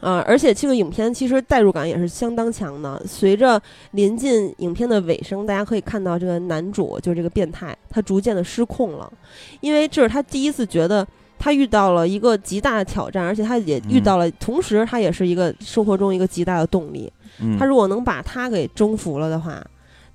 [0.00, 3.02] 呃，而且这个影片其实代入感也是相当强的。
[3.06, 3.60] 随着
[3.92, 9.12] 临近影片的尾声，大家可以看到这个男主就是这个变态，他逐渐的失控了，
[9.60, 11.06] 因为这是他第一次觉得。
[11.42, 17.10] 他遇到了一个极大的挑战，而且他也遇到了，同时他也是一个生活中一个极大的动力。
[17.40, 19.58] 嗯，他如果能把他给征服了的话，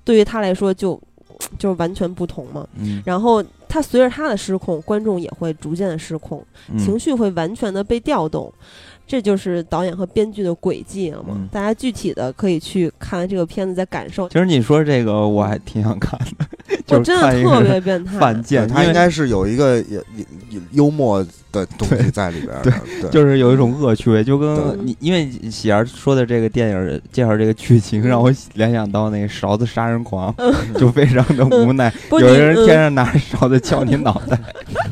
[0.04, 0.96] 对于他来说就
[1.58, 2.64] 就完全不同嘛。
[2.76, 8.52] 嗯然后他随着他的失控，观众也会逐渐的失控，嗯情绪会完全的被调动，
[9.06, 11.28] 这就是导演和编剧的轨迹了嘛。
[11.30, 14.28] 嗯大家具体的可以去看完这个片子再感受。
[14.28, 16.44] 其实你说这个我还挺想看的，
[16.84, 30.34] 就是我真的特别变态，犯贱，他应该是有一个也也也幽默的东西在里边儿的，对，就是有一种恶趣味，就跟你因为喜儿说的这个电影介绍这个剧情，嗯让我联想到那个勺子杀人狂，
[30.76, 34.38] 就非常的无奈，有人天天上拿着勺子敲你脑袋，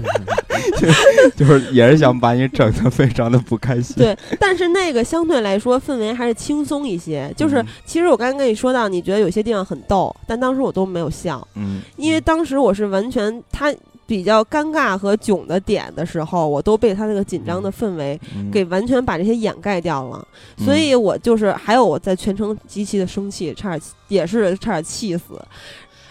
[0.73, 3.97] 就 就是也是想把你整的非常的不开心。
[3.97, 7.33] 对，但是那个相对来说氛围还是轻松一些。
[7.37, 13.75] 就是嗯其实我刚才跟你说到，你觉得有些地方很逗，但当时我都没有笑，嗯，因为当时我是完全他
[14.07, 20.27] 比较尴尬和囧的点的时候，我都被他那个紧张的氛围嗯给完全把这些掩盖掉了。
[20.59, 25.41] 嗯所以我就是还有我在全程极其的生气，差点也是差点气死。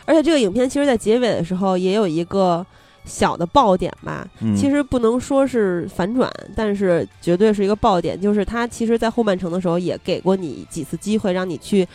[0.06, 2.66] 而且这个影片其实，在结尾的时候也有一个
[3.06, 4.28] 小的爆点吧。
[4.40, 8.20] 嗯其实不能说是反转，但是绝对是一个爆点。
[8.20, 11.88] 就是他其实，在后半程的时候也给过你几次机会，让你去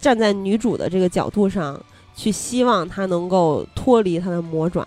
[0.00, 1.80] 站在女主的这个角度上，
[2.14, 4.86] 去希望她能够脱离她的魔爪。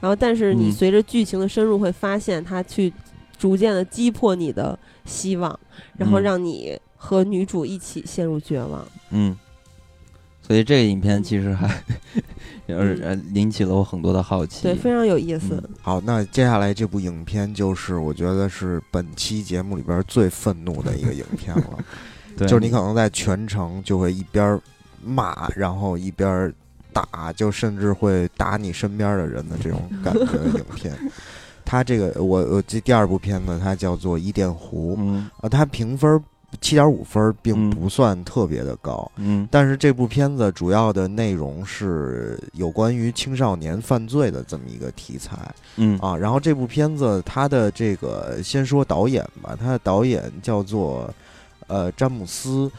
[0.00, 2.92] 然后，但是你嗯随着剧情的深入，会发现他去
[3.38, 5.58] 逐渐的击破你的希望，
[5.96, 8.84] 然后嗯让你和女主一起陷入绝望。
[9.10, 9.36] 嗯，
[10.44, 12.20] 所以这个影片其实还就
[12.68, 14.62] 是呃引起了我很多的好奇。
[14.62, 15.62] 对，非常有意思。
[15.62, 21.78] 嗯好，那接下来这部影片就是我觉得是本期节目里边最愤怒的一个影片了，
[22.38, 24.60] 对，就是你可能在全程就会一边
[25.04, 26.52] 骂，然后一边
[26.92, 30.96] 打，就甚至会打你身边的人的这种 感觉的影片。
[31.64, 36.22] 它这个我我这第二部片子它叫做《伊甸湖》嗯啊，它评分
[36.60, 39.10] 七点五分，并嗯不算特别的高。
[39.16, 45.36] 嗯但是这部片子主要的内容是有关于青少年犯罪的这么一个题材
[45.76, 46.16] 嗯啊。
[46.16, 51.12] 然后这部片子它的这个先说导演吧，它的导演叫做
[51.66, 52.70] 呃詹姆斯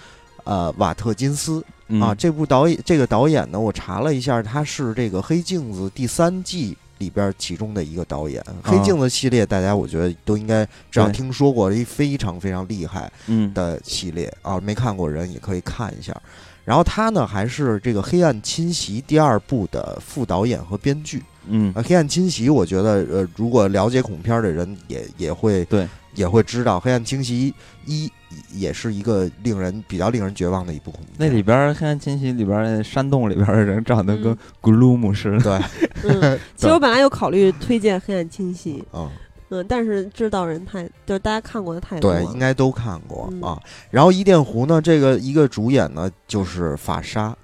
[0.44, 2.14] 呃瓦特金斯嗯啊。
[2.14, 6.78] 这部导演这个导演呢，我查了一下，他是这个《黑镜子》第三季。
[7.04, 16.16] 里边其中的一个导演，《黑镜子》系列大家我觉得都应该至少听说过，一非常非常厉害嗯的系列啊，没看过人也可以看一下。
[16.64, 21.22] 然后他呢，还是这个《黑暗侵袭》第二部的副导演和编剧。
[21.48, 27.54] 嗯呃，《黑暗侵袭》我觉得，呃，如果了解恐怖片的人也也会对也会知道，《黑暗侵袭
[27.86, 28.08] 一》
[28.52, 31.16] 也是一个令人比较令人绝望的一部恐怖片。
[31.18, 35.40] 那里边儿《黑暗侵袭》里边儿山洞里边儿的人长得跟嗯咕噜姆似的。
[35.40, 35.60] 对，
[36.22, 39.10] 嗯，其实我本来有考虑推荐《黑暗侵袭》，嗯，
[39.50, 43.60] 嗯，但是知道人太，就是大家看过的太多，对，应该都看过、嗯啊。
[43.92, 47.36] 然后伊甸湖呢，这个一个主演呢就是法沙。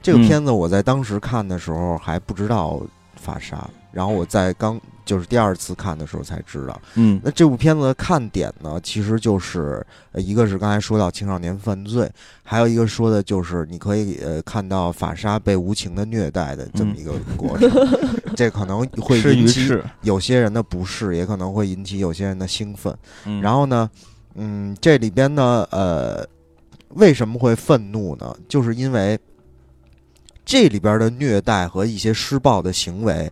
[0.00, 2.80] 这个嗯片子我在当时看的时候还不知道
[3.18, 6.80] 法沙，然后我在刚就是第二次看的时候才知道。
[6.94, 12.10] 嗯那这部片子的看点呢，其实就是呃，一个是刚才说到青少年犯罪，
[12.42, 17.70] 还有一个说的就是你可以呃看到法沙被无情的虐待的这么一个过程，
[18.36, 19.68] 这可能会引起。
[20.02, 22.96] 有些人的不适，也可能会引起有些人的兴奋。
[23.24, 23.90] 嗯然后呢，
[24.34, 26.26] 嗯，这里边呢，呃，
[26.90, 28.34] 为什么会愤怒呢？
[28.48, 29.18] 就是因为
[30.48, 33.30] 这里边的虐待和一些施暴的行为，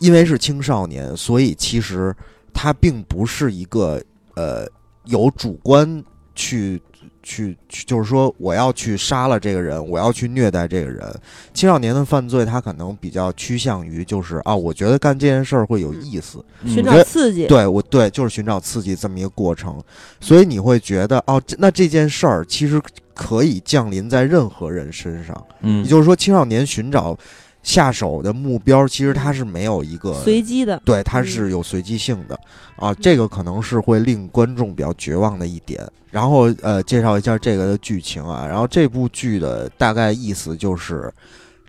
[0.00, 2.14] 因为是青少年，所以其实
[2.52, 3.98] 他并不是一个
[4.34, 4.68] 呃
[5.06, 6.78] 有主观去。
[7.26, 11.12] 去去，就是说，我要去杀了这个人，我要去虐待这个人。
[11.52, 19.82] 青少年的犯罪，他可能比较趋向于，就是啊，我觉得干这件事儿会有意思，寻嗯找刺激，对我对，就是寻找刺激这么一个过程，
[20.20, 22.80] 所以你会觉得哦，这那这件事儿其实
[23.12, 25.82] 可以降临在任何人身上，嗯。
[25.82, 27.18] 也就是说，青少年寻找
[27.66, 32.38] 下手的目标，其实它是没有一个随机的，对，它是有随机性的
[32.76, 35.84] 啊，这个可能是会令观众比较绝望的一点。
[36.10, 41.12] 然后呃，介绍一下这个的剧情啊，然后这部剧的大概意思就是。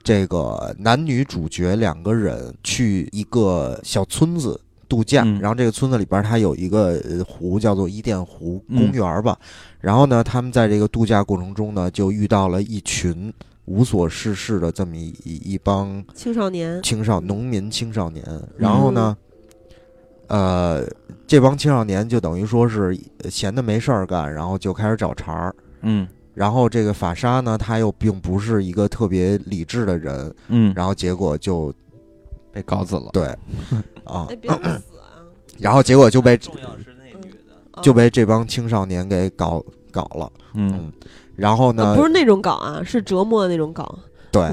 [0.03, 9.37] 这个男女主角两个人去一个小村子度假，嗯然后这个村子里边它有一个呃湖，叫做伊甸湖嗯公园吧。
[9.81, 13.33] 然后呢，他们在这个度假过程中呢，就遇到了一群
[13.68, 18.26] 无所事事的这么一一一帮青少年，青少农民青少年，
[18.57, 19.15] 然后呢，
[20.28, 20.86] 呃，
[21.28, 22.97] 这帮青少年就等于说是
[23.30, 25.55] 闲的没事儿干，然后就开始找茬儿。
[25.82, 31.74] 嗯然后这个法沙呢，他又并不是一个特别理智的人，嗯，然后结果就
[32.51, 33.09] 被搞死了。
[33.11, 33.26] 对
[34.03, 34.82] 啊哎，， 别死啊！
[35.59, 37.53] 然后结果就被重要是那女的。
[37.72, 40.32] 哦就被这帮青少年给搞搞了。
[40.53, 40.91] 嗯
[41.38, 43.97] 然后呢，呃不是那种搞啊，是折磨的那种搞。
[44.29, 44.43] 对，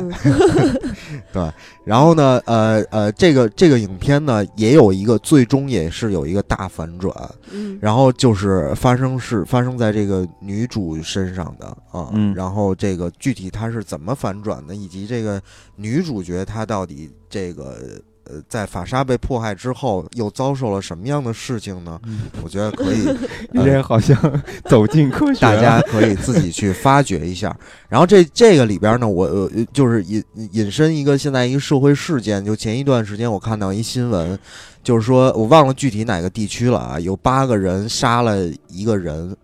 [1.33, 1.53] 嗯。
[1.85, 7.13] 然后呢，呃呃，这个这个影片呢，也有一个最终也是有一个大反转，
[7.51, 7.77] 嗯。
[7.83, 12.33] 然后就是发生是发生在这个女主身上的啊，嗯。
[12.35, 15.43] 然后这个具体她是怎么反转的，以及这个
[15.75, 17.77] 女主角她到底这个
[18.25, 22.01] 呃在法沙被迫害之后又遭受了什么样的事情呢？
[22.05, 23.05] 嗯，我觉得可以
[23.53, 24.17] 你这好像
[24.65, 25.41] 走进 科学。
[25.41, 27.55] 大家可以自己去发掘一下。
[27.89, 30.23] 然后这这个里边呢，我呃就是引
[30.53, 34.39] 引申一个现在一个社会事件，就前一段时间我看到一新闻，
[34.83, 39.37] 就是说我忘了具体哪个地区了啊，有八个人杀了一个人，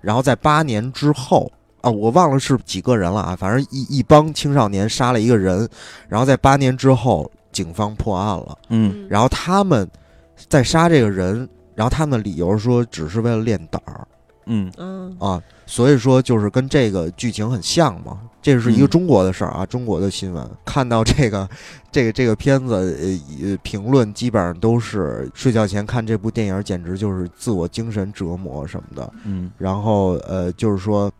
[0.00, 1.50] 然后在八年之后。
[1.80, 5.66] 啊，我忘了是几个人了啊，反正一一帮青少年杀了一个人，
[6.08, 8.58] 然后在八年之后，警方破案了。
[8.68, 9.88] 嗯然后他们
[10.48, 14.06] 在杀这个人，然后他们的理由说只是为了练胆儿。
[14.50, 18.20] 嗯嗯啊，所以说就是跟这个剧情很像嘛。
[18.40, 20.48] 这是一个嗯中国的事儿啊，中国的新闻。
[20.64, 21.46] 看到这个
[21.92, 29.12] 这个这个片子，呃，呃评论基本上都是睡觉前看这部电影，简直就是自我精神折磨什么的。
[29.24, 31.12] 嗯然后呃，就是说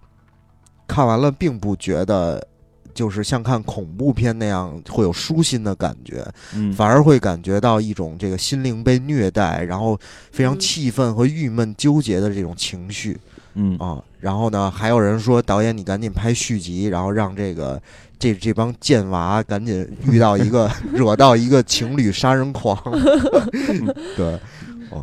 [0.87, 2.47] 看完了并不觉得。
[2.95, 9.99] 就是像看恐怖片那样会有舒心的感觉，嗯，反而会感觉到一种这个心灵被虐待，然后
[10.33, 10.59] 非常嗯。
[10.59, 13.19] 气愤和郁闷纠结的这种情绪。
[13.55, 13.77] 嗯。
[13.79, 17.81] 啊，然后呢，还有人说导演你赶紧拍续集，然后让这个
[18.19, 22.77] 这这帮贱娃赶紧遇到一个 惹到一个情侣杀人狂，
[24.17, 24.39] 对，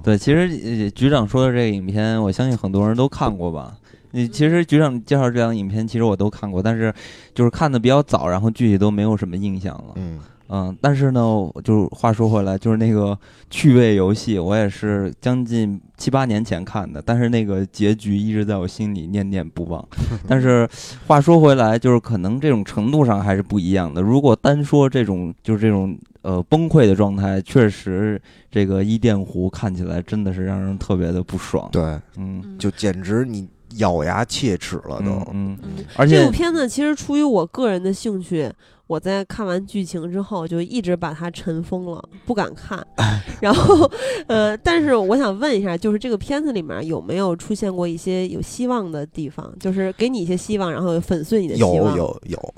[0.03, 0.39] 对，其实
[0.83, 3.75] 呃局长说的这个影片，我相信很多人都看过吧。
[4.15, 6.93] 你其实局长介绍这档影片，其实我都看过，但是
[7.33, 9.93] 就是看的比较早，然后具体都没有什么印象了。
[9.95, 11.21] 嗯嗯，但是呢，
[11.63, 13.17] 就是话说回来，就是那个
[13.49, 19.85] 趣味游戏，我也是将近七八年前看的，但是那个结局一直在我心里念念不忘。
[20.29, 20.69] 但是
[21.07, 24.01] 话说回来，就是可能这种程度上还是不一样的。
[24.01, 31.81] 如果单说这种就是这种呃崩溃的状态，确实这个伊甸湖看起来真的是让人特别的不爽。，对，
[32.17, 35.25] 嗯嗯就简直你咬牙切齿了都。
[35.33, 35.57] 嗯
[35.95, 38.51] 而且这部片子其实出于我个人的兴趣，
[38.87, 42.85] 我在看完剧情之后就一直把它尘封了，不敢看。
[43.41, 43.89] 然后，
[44.27, 51.73] 呃，但是我想问一下，就是这个片子里面有没有出现过一些有希望的地方，就是给你一些希望，然后粉碎你的希望？
[51.73, 52.53] 有有有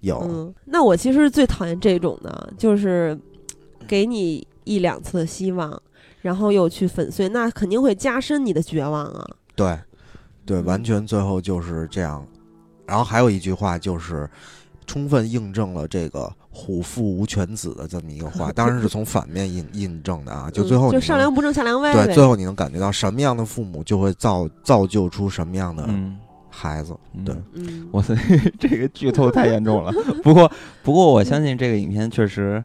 [0.00, 3.18] 有，嗯，那我其实最讨厌这种的，就是
[3.86, 5.80] 给你一两次希望，
[6.22, 9.26] 然后又去粉碎，那肯定会加深你的绝望啊。
[9.56, 9.78] 对
[10.46, 12.26] 对，嗯完全最后就是这样。
[12.86, 14.28] 然后还有一句话就是，
[14.86, 20.50] 充分印证了这个“虎父无犬子”的这么一个话，当然是从反面印印证的啊。
[20.50, 26.18] 就最后嗯就上梁不正下梁歪对，最后你能感觉到什么样的父母就会造造就出什么样的嗯，
[26.50, 26.94] 孩子。
[27.14, 28.14] 嗯对嗯，哇塞，
[28.58, 29.90] 这个剧透太严重了。
[30.22, 30.50] 不过，
[30.82, 32.62] 不过我相信这个影片确实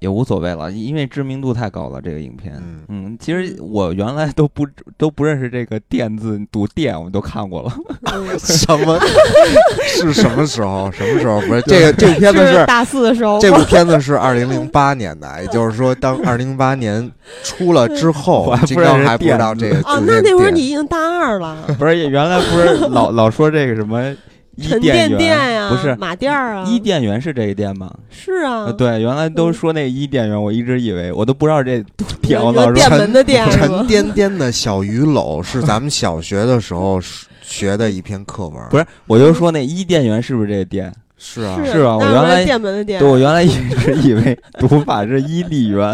[0.00, 2.00] 也无所谓了，因为知名度太高了。
[2.00, 7.72] 这个影片，嗯嗯，其实我原来都不都不认识这个“电”字读“电”，我们都看过了。
[8.12, 8.98] 嗯 什么？
[9.86, 10.90] 是什么时候？
[10.90, 11.40] 什么时候？
[11.42, 17.10] 不是这个这部片子是大四的时候，这部片子是二零零八年的，也就是说，当二零零八年
[17.42, 24.16] 出了之后不金认识刚还不知道这个哦，那那会儿你已经大二了，不是，原来不是老老说这个什么伊
[24.58, 27.92] 沉甸甸甸园，呀，不是马甸儿啊，伊甸园是这个店吗？
[28.10, 33.86] 是啊呃，对，原来都说那个伊甸园，我一直以为我都不知道这读店，我老说店门的店是沉？
[33.86, 37.00] 甸甸的小鱼篓是咱们小学的时候
[37.42, 40.92] 学的一篇课文，不是，我就说那伊甸园是不是这个店？
[41.22, 45.92] 是啊，是啊我原来店门的店，对，我原来一直以为 读法是伊利园，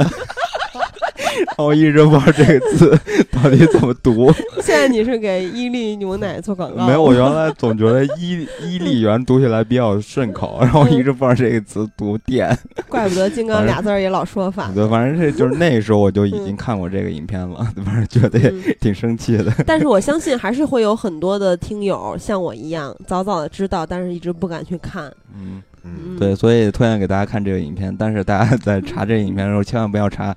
[1.59, 2.99] 我一直不知道这个字
[3.31, 4.33] 到底怎么读。
[4.63, 6.87] 现在你是给伊利牛奶做广告？
[6.87, 12.57] 没有，我原来总觉得伊伊利园读起来比较顺口，然后我一直不知道这个词读电。
[12.89, 14.75] 怪不得金刚俩字儿也老说反。
[14.75, 19.53] 对，反正这就是那时候我就已经嗯看过这个影片了，反正觉得也嗯挺生气的。
[19.67, 25.05] 但是我相信还是会有很多的听友像我一样，早早的知道，但是一直不敢去看。
[25.35, 30.35] 嗯，嗯，嗯，对，所以推荐给大家看这个影片，但是大家在查这个影片的时候，千万不要查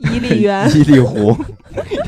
[0.14, 1.36] 伊利园 伊利湖，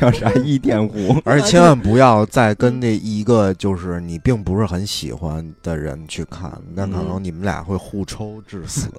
[0.01, 1.15] 要啥伊甸湖。
[1.23, 8.89] 而且千万不要再跟那一个就是你并不是很喜欢的人去看，那可能你们俩会互抽致死。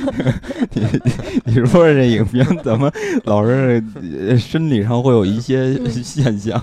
[0.74, 0.86] 你
[1.46, 2.92] 你说这影片怎么
[3.24, 3.82] 老是
[4.28, 6.62] 呃生理上会有一些嗯现象，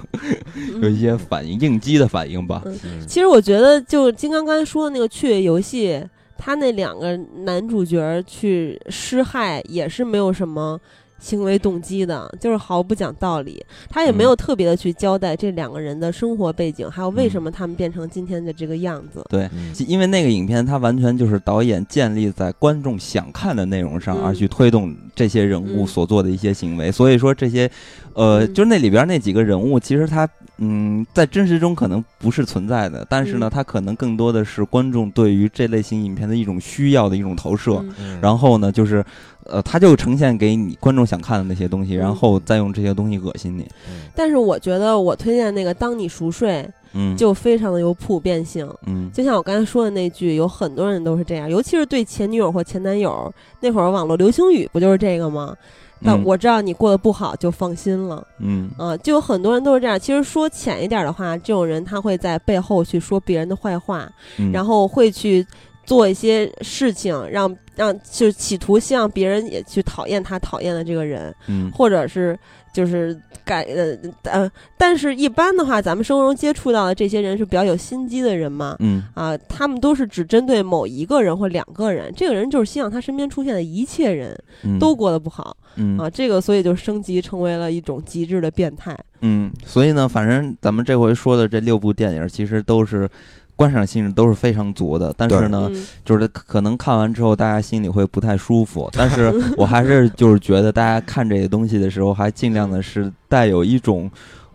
[0.81, 2.61] 有一些反应，应激的反应吧？
[2.65, 6.03] 嗯其实我觉得，就金刚刚才说的那个趣味游戏，
[6.37, 10.79] 他那两个男主角去施害也是没有什么
[11.19, 13.63] 行为动机的，就是毫不讲道理。
[13.89, 19.23] 他也没有特别的去交代这两个人的生活背景，还有为什么他们变成今天的这个样子。
[19.29, 26.91] 对，嗯因为那个影片它完全就是导演建立在观众想看的内容上，嗯而去推动这些人物嗯所做的一些行为。
[26.91, 27.69] 所以说这些，
[28.13, 30.27] 呃，嗯就是那里边那几个人物，其实他
[30.59, 37.83] 嗯，在真实中可能不是存在的，但是呢，嗯他可能更多的是观众对于这类型影片的一种需要的一种投射。
[38.21, 39.05] 然后呢，就是，
[39.49, 43.63] 呃，他就呈现给你观众想看的那些东西，嗯然后再用这些东西恶心你。
[43.89, 48.67] 嗯但是我觉得我推荐那个《当你熟睡》嗯，就非常的有普遍性。
[48.85, 53.31] 嗯就像我刚才说的那句，有很多人都是这样，尤其是对前女友或前男友。
[53.59, 55.55] 那会儿网络流行语不就是这个吗？
[56.03, 58.25] 但嗯我知道你过得不好，就放心了。
[58.39, 59.99] 嗯啊，就有很多人都是这样。
[59.99, 65.45] 其实说浅一点的话，这种人他会在背后去说别人的坏话，嗯，然后会去
[65.87, 72.37] 做一些事情，让让就企图希望别人也去讨厌他讨厌的这个人，嗯或者是
[72.73, 78.75] 就是改呃呃，但是一般的话，咱们生活中接触到的这些人是比较有心机的人嘛。
[78.79, 88.93] 嗯啊，他们都是只针对某一个人或两个人，这个人就是希望他身边出现的一切人嗯都过得不好、嗯啊，这个所以就升级成为了一种极致的变态。
[89.21, 93.09] 嗯，所以呢，反正咱们这回说的这六部电影，其实都是
[93.57, 95.13] 观赏性都是非常足的。
[95.17, 98.89] 但是呢，嗯就是可能看完之后，大家心里会不太舒服。
[98.95, 104.09] 但是我还是就是觉得，大家看这些东西的时候，还尽量的是带有一种。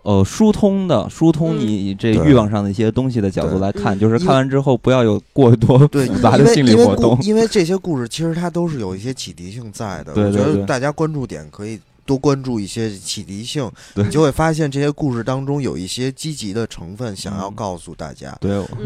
[0.05, 7.23] 呃，疏通的疏通你这欲望上的一些东西的角度来看，嗯就是看完之后不要有过多对，复杂的心理活动因为故。
[7.29, 10.11] 因为这些故事其实它都是有一些启迪性在的。
[10.11, 17.55] 我觉得大家关注点可以多关注一些启迪性，你就会发现这些故事当中有一些积极的成分，想要嗯。
[17.55, 18.37] 告诉大家。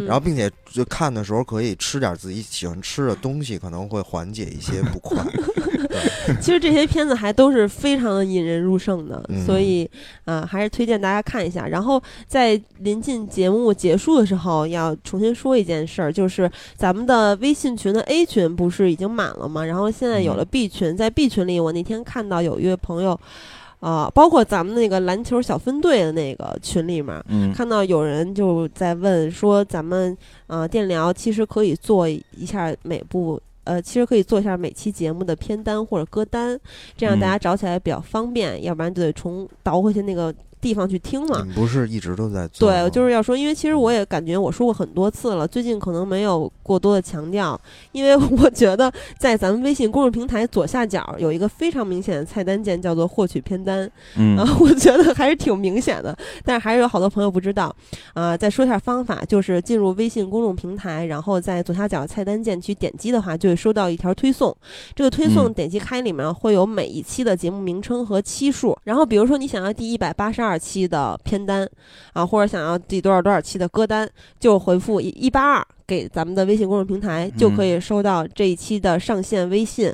[0.05, 5.17] 然后，并且就看的时候可以吃点自己喜欢吃的东西，可能会缓解一些不快。
[6.41, 9.45] 其实这些片子还都是非常的引人入胜的，嗯。
[9.45, 9.89] 所以
[10.25, 11.67] 啊、呃还是推荐大家看一下。
[11.67, 19.63] 然后在临近节目结束的时候，要重新说一件事儿，就是咱们的微信群的 A 群不是已经满了吗？
[19.65, 23.19] 然后现在有了 B 群，在 B 群里，我那天看到有一位朋友。
[23.79, 30.17] 啊、包括咱们那个篮球小分队的那个群里面，嗯看到有人就在问说，咱们
[30.47, 33.39] 呃电疗其实可以做一下每部。
[33.67, 36.57] 呃，其实可以做一下每期节目的片单或者歌单，
[36.95, 37.29] 这样大嗯。
[37.31, 41.43] 家找起来比较方便，要不然就得重倒回去那个地方去听嘛。
[41.45, 42.69] 你不是一直都在做？
[42.69, 47.59] 对，就是要说，因为其实我也感觉我说过很多次了，最近可能没有过多的强调，
[47.91, 53.89] 因为我 觉得在咱们微信公众平台左下角有一个非常明显的菜单键，叫做获取片单。
[54.15, 57.75] 嗯啊， 我觉得还是挺明显的，但是还是有好多朋友不知道。
[58.13, 64.55] 啊、再说一下方法，就是进入微信公众平台，然后在左下角菜单键去点击的话，就会收到一条推送。
[64.95, 71.69] 这个推送嗯点击开里面会有每一期的节目名称和期数，然后比如说你想要第一百八十二二期的片单
[72.13, 75.67] 啊，或者想要第多少多少期的歌单，就回复一八二。
[75.87, 79.89] 给咱们的微信公众平台，就可以收到这一期的上线微信，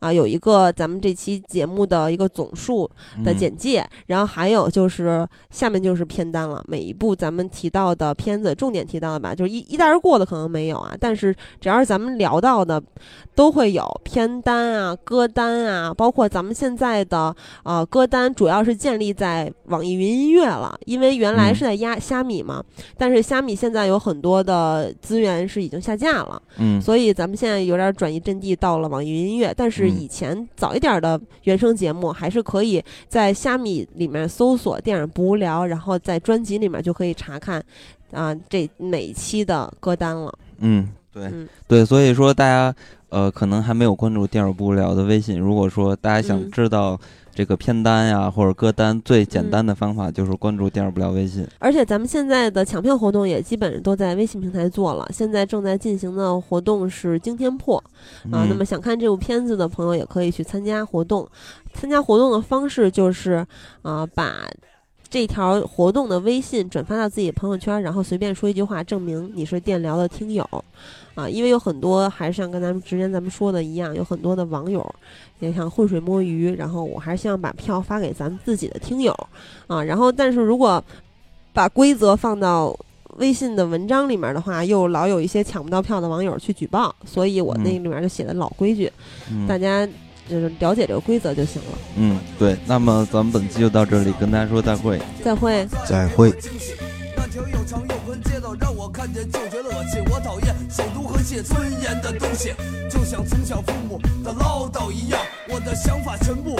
[0.00, 2.90] 啊，有一个咱们这期节目的一个总数
[3.24, 6.62] 的嗯简介，然后还有就是下面就是片单了。
[6.66, 12.82] 每一部咱们提到的片子，重点提到的吧，就是一一带而过的可能没有啊，但是只要是咱们聊到的，
[13.36, 22.60] 都会有片单啊、歌单啊，包括咱们现在的呃歌单，主要是建立在网易云音乐了，因为原来嗯是在压虾米嘛，
[22.98, 26.40] 但是虾米现在有很多的资源是已经下架了。
[26.58, 37.60] 嗯所以咱们现在有点转移阵地到了网易云音乐，但是嗯以前早一点的原声节目还是可以在虾米里面搜索“电影不无聊”，然后在专辑里面就可以查看
[38.12, 40.32] 啊、这每一期的歌单了。
[40.58, 42.72] 嗯，对嗯对，所以说大家
[43.08, 46.98] 呃可能还没有关注电影不无聊的微信，如果说大家想嗯知道
[47.36, 51.46] 这个片单呀或者歌单，最简单的方法就是关注电影不聊微信。
[51.58, 57.76] 而且咱们现在的抢票活动也基本上都在微信平台做了，现在正在进行的活动是惊天破
[58.30, 61.28] 啊、嗯那么想看这部片子的朋友也可以去参加活动。
[61.74, 63.46] 参加活动的方式就是
[63.82, 64.48] 啊、把
[65.10, 70.48] 这条活动的微信转发到自己的朋友圈，然后随便说一句话，证明你是电聊的听友
[71.16, 71.28] 啊。
[71.28, 74.94] 因为有很多还是像跟咱们之前咱们说的一样，有很多的网友
[75.40, 79.12] 也想浑水摸鱼，然后我还是希望把票发给咱们自己的听友
[79.66, 79.82] 啊。
[79.82, 80.82] 然后，但是如果
[81.52, 82.78] 把规则放到
[83.16, 88.92] 微信的文章里面的话，又老有一些抢不到票的网友去举报，所以我那嗯里面就写的老规矩，
[89.30, 89.86] 嗯大家
[90.28, 91.78] 就是了解这个规则就行了。
[91.96, 92.56] 嗯，对。
[92.66, 95.00] 那么咱们本期就到这里，跟大家说再会。
[95.22, 95.66] 再会。
[95.88, 96.30] 再会。
[98.22, 100.02] 街道，让我看见就觉得恶心。
[100.10, 102.54] 我讨厌首都和写尊严的东西，
[102.90, 106.58] 就像从小父母的唠叨一样，我的想法全部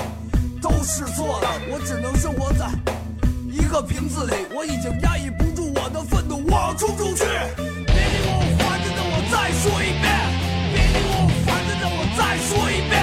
[0.60, 1.48] 都是错的。
[1.70, 2.66] 我只能生活在
[3.50, 7.24] 一个瓶子里，我已经压抑不住我的愤怒，我要冲出去！
[7.24, 10.06] 别理我烦的，我再说一遍，
[10.72, 11.48] 别理我烦
[11.80, 12.95] 的，我再说一遍